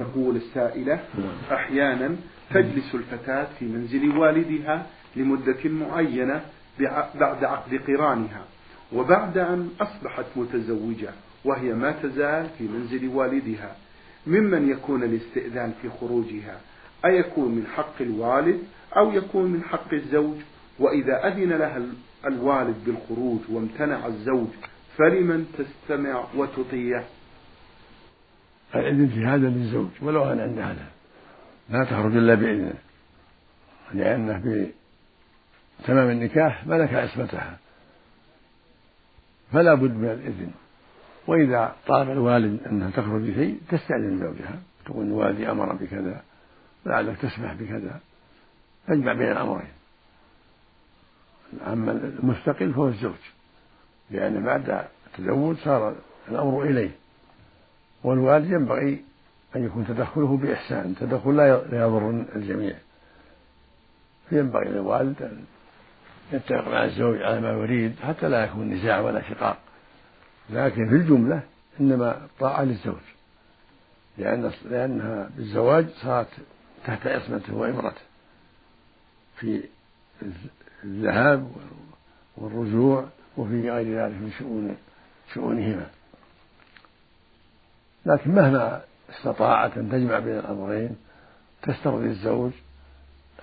تقول 0.00 0.36
السائلة 0.36 0.94
نعم. 0.94 1.58
أحيانا 1.58 2.16
تجلس 2.54 2.94
الفتاة 2.94 3.46
في 3.58 3.64
منزل 3.64 4.18
والدها 4.18 4.86
لمدة 5.16 5.64
معينة 5.64 6.40
بعد 7.20 7.44
عقد 7.44 7.74
قرانها 7.74 8.44
وبعد 8.92 9.38
أن 9.38 9.70
أصبحت 9.80 10.24
متزوجة 10.36 11.10
وهي 11.44 11.74
ما 11.74 11.92
تزال 11.92 12.46
في 12.58 12.68
منزل 12.68 13.08
والدها 13.08 13.76
ممن 14.26 14.70
يكون 14.70 15.02
الاستئذان 15.02 15.72
في 15.82 15.90
خروجها 16.00 16.60
أيكون 17.04 17.54
من 17.54 17.66
حق 17.66 17.94
الوالد 18.02 18.62
أو 18.96 19.12
يكون 19.12 19.52
من 19.52 19.62
حق 19.62 19.94
الزوج؟ 19.94 20.36
وإذا 20.78 21.28
أذن 21.28 21.52
لها 21.52 21.82
الوالد 22.26 22.76
بالخروج 22.86 23.40
وامتنع 23.48 24.06
الزوج 24.06 24.48
فلمن 24.96 25.46
تستمع 25.58 26.24
وتطيع؟ 26.36 27.02
الإذن 28.74 29.08
في 29.08 29.24
هذا 29.24 29.48
للزوج 29.48 29.88
ولو 30.02 30.24
أن 30.24 30.40
عند 30.40 30.58
هذا 30.58 30.86
لا 31.70 31.84
تخرج 31.84 32.16
إلا 32.16 32.34
بإذنه 32.34 32.74
لأنه 33.94 34.68
تمام 35.84 36.10
النكاح 36.10 36.66
ملك 36.66 36.94
عصمتها. 36.94 37.58
فلا 39.52 39.74
بد 39.74 39.90
من 39.90 40.08
الإذن. 40.08 40.50
وإذا 41.26 41.76
طلب 41.86 42.10
الوالد 42.10 42.66
أنها 42.66 42.90
تخرج 42.90 43.22
بشيء 43.22 43.60
تستأذن 43.68 44.18
زوجها. 44.18 44.58
تقول 44.84 45.12
والدي 45.12 45.50
أمر 45.50 45.72
بكذا 45.72 46.22
لعلك 46.86 47.16
تسمح 47.16 47.52
بكذا. 47.52 48.00
تجمع 48.86 49.12
بين 49.12 49.32
الأمرين. 49.32 49.72
أما 51.66 51.92
المستقل 51.92 52.72
فهو 52.72 52.88
الزوج. 52.88 53.20
لأن 54.10 54.44
بعد 54.44 54.84
التزوج 55.06 55.56
صار 55.56 55.94
الأمر 56.28 56.62
إليه. 56.62 56.90
والوالد 58.04 58.50
ينبغي 58.50 59.04
أن 59.56 59.64
يكون 59.64 59.86
تدخله 59.86 60.36
بإحسان. 60.36 60.94
تدخل 61.00 61.36
لا 61.36 61.46
يضر 61.72 62.10
الجميع. 62.10 62.74
فينبغي 64.28 64.68
للوالد 64.68 65.22
أن 65.22 65.44
يتفق 66.32 66.68
مع 66.68 66.84
الزوج 66.84 67.22
على 67.22 67.40
ما 67.40 67.50
يريد 67.50 67.94
حتى 68.00 68.28
لا 68.28 68.44
يكون 68.44 68.70
نزاع 68.70 69.00
ولا 69.00 69.22
شقاق. 69.30 69.58
لكن 70.50 70.88
في 70.88 70.94
الجملة 70.94 71.42
إنما 71.80 72.24
الطاعة 72.24 72.62
للزوج. 72.62 73.02
لأن 74.18 74.52
لأنها 74.64 75.30
بالزواج 75.36 75.86
صارت 75.88 76.28
تحت 76.86 77.06
عصمته 77.06 77.54
وإمرته. 77.54 78.00
في 79.36 79.62
الذهاب 80.84 81.52
والرجوع 82.36 83.08
وفي 83.36 83.70
غير 83.70 84.04
ذلك 84.04 84.14
من 84.14 84.32
شؤون 84.38 84.76
شؤونهما. 85.34 85.86
لكن 88.06 88.30
مهما 88.30 88.82
استطاعت 89.10 89.78
أن 89.78 89.90
تجمع 89.90 90.18
بين 90.18 90.38
الأمرين 90.38 90.96
تسترضي 91.62 92.06
الزوج 92.06 92.52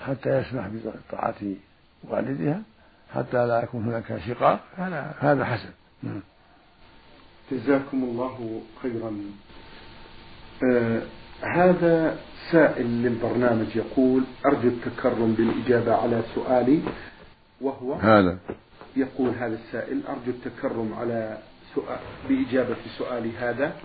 حتى 0.05 0.29
يسمح 0.29 0.67
بطاعة 0.67 1.35
والدها 2.03 2.61
حتى 3.15 3.47
لا 3.47 3.63
يكون 3.63 3.83
هناك 3.83 4.21
شقاق 4.27 4.59
هذا 4.75 5.15
هذا 5.19 5.45
حسن. 5.45 5.69
نعم. 6.03 6.21
جزاكم 7.51 8.03
الله 8.03 8.61
خيرا. 8.81 9.15
آه 10.63 11.01
هذا 11.41 12.17
سائل 12.51 12.85
للبرنامج 12.85 13.75
يقول 13.75 14.23
أرجو 14.45 14.67
التكرم 14.67 15.33
بالإجابة 15.33 15.95
على 15.95 16.21
سؤالي 16.35 16.81
وهو 17.61 17.93
هذا. 17.93 18.37
يقول 18.95 19.29
هذا 19.29 19.55
السائل 19.55 20.01
أرجو 20.07 20.31
التكرم 20.31 20.93
على 20.93 21.37
سؤال 21.75 21.99
بإجابة 22.29 22.75
سؤالي 22.97 23.31
هذا. 23.37 23.75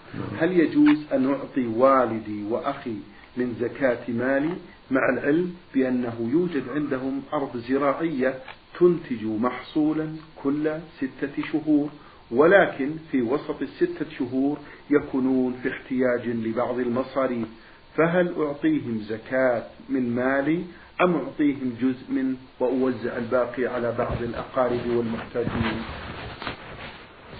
هل 0.40 0.60
يجوز 0.60 0.98
أن 1.12 1.34
أعطي 1.34 1.66
والدي 1.66 2.44
وأخي 2.44 2.96
من 3.36 3.56
زكاة 3.60 4.10
مالي 4.10 4.56
مع 4.90 5.08
العلم 5.08 5.54
بأنه 5.74 6.30
يوجد 6.32 6.68
عندهم 6.68 7.22
أرض 7.32 7.56
زراعية 7.56 8.34
تنتج 8.80 9.24
محصولا 9.24 10.08
كل 10.42 10.70
ستة 10.98 11.42
شهور 11.52 11.88
ولكن 12.30 12.90
في 13.10 13.22
وسط 13.22 13.62
الستة 13.62 14.06
شهور 14.18 14.58
يكونون 14.90 15.52
في 15.62 15.68
احتياج 15.68 16.28
لبعض 16.28 16.78
المصاريف. 16.78 17.48
فهل 17.96 18.34
أعطيهم 18.38 19.00
زكاة 19.00 19.62
من 19.88 20.14
مالي 20.14 20.64
أم 21.00 21.14
أعطيهم 21.14 21.72
جزء 21.80 22.12
منه 22.12 22.36
وأوزع 22.60 23.16
الباقي 23.16 23.66
على 23.66 23.94
بعض 23.98 24.22
الأقارب 24.22 24.86
والمحتاجين؟ 24.86 25.82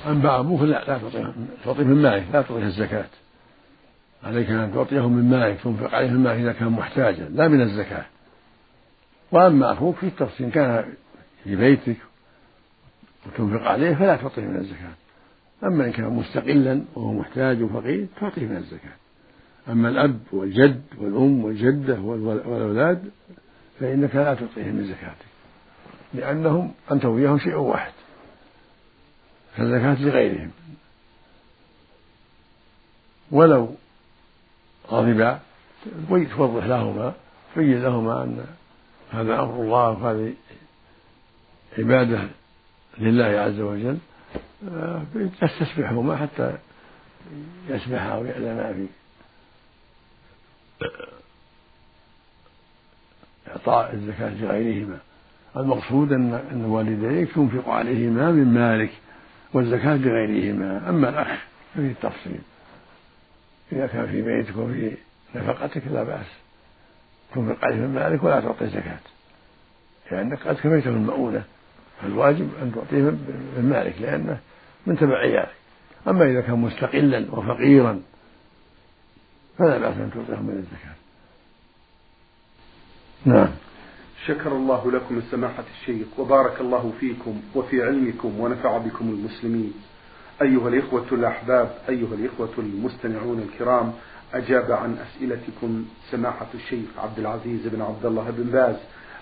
أما 0.07 0.38
أبوك 0.38 0.61
لا 0.61 0.66
لا 0.66 0.98
تعطيهم 0.98 1.48
تعطيه 1.64 1.85
من 1.85 2.03
مالك 2.03 2.24
لا 2.33 2.42
تعطيه 2.42 2.64
الزكاة. 2.66 3.07
عليك 4.24 4.50
أن 4.50 4.72
تعطيهم 4.74 5.12
من 5.12 5.31
مالك 5.31 5.61
تنفق 5.64 5.94
عليهم 5.94 6.14
المال 6.14 6.33
إذا 6.33 6.53
كان 6.53 6.68
محتاجا 6.68 7.29
لا 7.35 7.48
من 7.48 7.61
الزكاة. 7.61 8.05
وأما 9.33 9.72
أخوك 9.72 9.96
في 9.96 10.07
التفصيل 10.07 10.50
كان 10.50 10.85
في 11.44 11.57
بيتك 11.57 11.96
وتنفق 13.26 13.62
عليه 13.66 13.94
فلا 13.94 14.16
تعطيه 14.16 14.42
من 14.42 14.57
الزكاة. 14.57 14.94
أما 15.64 15.85
إن 15.85 15.92
كان 15.92 16.07
مستقلا 16.07 16.85
وهو 16.94 17.12
محتاج 17.12 17.62
وفقير 17.62 18.07
تعطيه 18.20 18.46
من 18.46 18.57
الزكاة. 18.57 18.96
أما 19.68 19.88
الأب 19.88 20.20
والجد 20.33 20.83
والأم 20.98 21.44
والجدة 21.44 22.00
والأولاد 22.00 23.11
فإنك 23.81 24.14
لا 24.14 24.35
تعطيهم 24.35 24.74
من 24.74 24.87
زكاتك 24.87 25.31
لأنهم 26.14 26.72
أنت 26.92 27.05
وياهم 27.05 27.38
شيء 27.38 27.55
واحد 27.55 27.92
فالزكاة 29.57 30.03
لغيرهم. 30.03 30.50
ولو 33.31 33.74
غضبا 34.88 35.40
توضح 36.09 36.64
لهما 36.64 37.14
بين 37.57 37.83
لهما 37.83 38.24
أن 38.24 38.44
هذا 39.11 39.40
أمر 39.40 39.62
الله 39.62 39.88
وهذه 39.88 40.35
عبادة 41.81 42.29
لله 42.99 43.25
عز 43.25 43.61
وجل 43.61 43.99
تستسبحهما 45.40 46.16
حتى 46.16 46.53
يسبحا 47.69 48.16
ويعلما 48.16 48.73
في 48.73 48.87
إعطاء 53.49 53.95
الزكاة 53.95 54.35
لغيرهما. 54.35 54.99
المقصود 55.57 56.12
أن 56.12 56.35
أن 56.53 56.64
والديك 56.64 57.33
تنفق 57.33 57.69
عليهما 57.69 58.31
من 58.31 58.55
مالك 58.55 58.90
والزكاة 59.53 59.97
لغيرهما. 59.97 60.88
أما 60.88 61.09
الأخ 61.09 61.38
ففي 61.75 61.90
التفصيل. 61.90 62.40
إذا 63.73 63.87
كان 63.87 64.07
في 64.07 64.23
بيتك 64.23 64.57
وفي 64.57 64.97
نفقتك 65.35 65.83
لا 65.87 66.03
بأس. 66.03 66.27
تنفق 67.35 67.64
عليه 67.64 67.77
من 67.77 67.95
مالك 67.95 68.23
ولا 68.23 68.40
تعطي 68.40 68.66
زكاة 68.66 68.99
لأنك 70.11 70.47
قد 70.47 70.55
كفيته 70.55 70.90
المؤونة. 70.90 71.45
فالواجب 72.03 72.51
أن 72.63 72.73
تعطيه 72.75 73.03
من 73.03 73.69
مالك 73.71 73.95
لأنه 74.01 74.39
من 74.87 74.97
تبعياتك. 74.97 75.55
أما 76.09 76.25
إذا 76.31 76.41
كان 76.41 76.59
مستقلا 76.59 77.27
وفقيرا 77.33 78.03
فلا 79.59 79.79
بأس 79.79 79.97
أن 79.97 80.11
تعطيه 80.15 80.43
من 80.43 80.51
الزكاة. 80.51 80.95
نعم. 83.25 83.49
شكر 84.27 84.53
الله 84.53 84.91
لكم 84.91 85.23
سماحة 85.31 85.65
الشيخ 85.81 86.07
وبارك 86.19 86.61
الله 86.61 86.93
فيكم 87.01 87.41
وفي 87.55 87.83
علمكم 87.83 88.41
ونفع 88.41 88.79
بكم 88.79 89.09
المسلمين. 89.09 89.75
أيها 90.43 90.69
الإخوة 90.69 91.07
الأحباب 91.13 91.79
أيها 91.89 92.15
الإخوة 92.15 92.51
المستمعون 92.59 93.39
الكرام 93.39 93.93
أجاب 94.35 94.73
عن 94.73 94.99
أسئلتكم 94.99 95.85
سماحة 96.11 96.47
الشيخ 96.55 96.89
عبد 96.99 97.19
العزيز 97.19 97.67
بن 97.67 97.83
عبد 97.83 98.07
الله 98.07 98.31
بن 98.31 98.45
باز. 98.45 98.77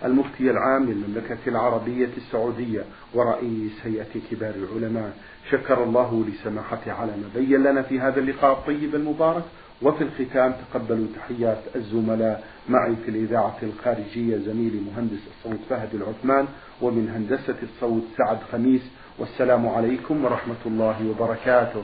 المفتي 0.05 0.51
العام 0.51 0.85
للمملكة 0.85 1.39
العربية 1.47 2.09
السعودية 2.17 2.85
ورئيس 3.15 3.73
هيئة 3.85 4.21
كبار 4.31 4.55
العلماء. 4.55 5.13
شكر 5.51 5.85
الله 5.85 6.25
لسماحته 6.29 6.93
على 6.93 7.13
ما 7.13 7.31
بين 7.35 7.63
لنا 7.63 7.83
في 7.83 8.01
هذا 8.01 8.21
اللقاء 8.21 8.53
الطيب 8.53 8.95
المبارك. 8.95 9.45
وفي 9.83 10.05
الختام 10.05 10.53
تقبلوا 10.53 11.07
تحيات 11.17 11.63
الزملاء. 11.77 12.45
معي 12.69 12.97
في 13.05 13.11
الإذاعة 13.11 13.59
الخارجية 13.63 14.37
زميلي 14.37 14.81
مهندس 14.81 15.21
الصوت 15.37 15.61
فهد 15.71 15.95
العثمان 15.95 16.47
ومن 16.83 17.09
هندسة 17.09 17.57
الصوت 17.63 18.03
سعد 18.19 18.39
خميس. 18.53 18.83
والسلام 19.19 19.69
عليكم 19.69 20.25
ورحمة 20.25 20.63
الله 20.67 21.11
وبركاته. 21.11 21.83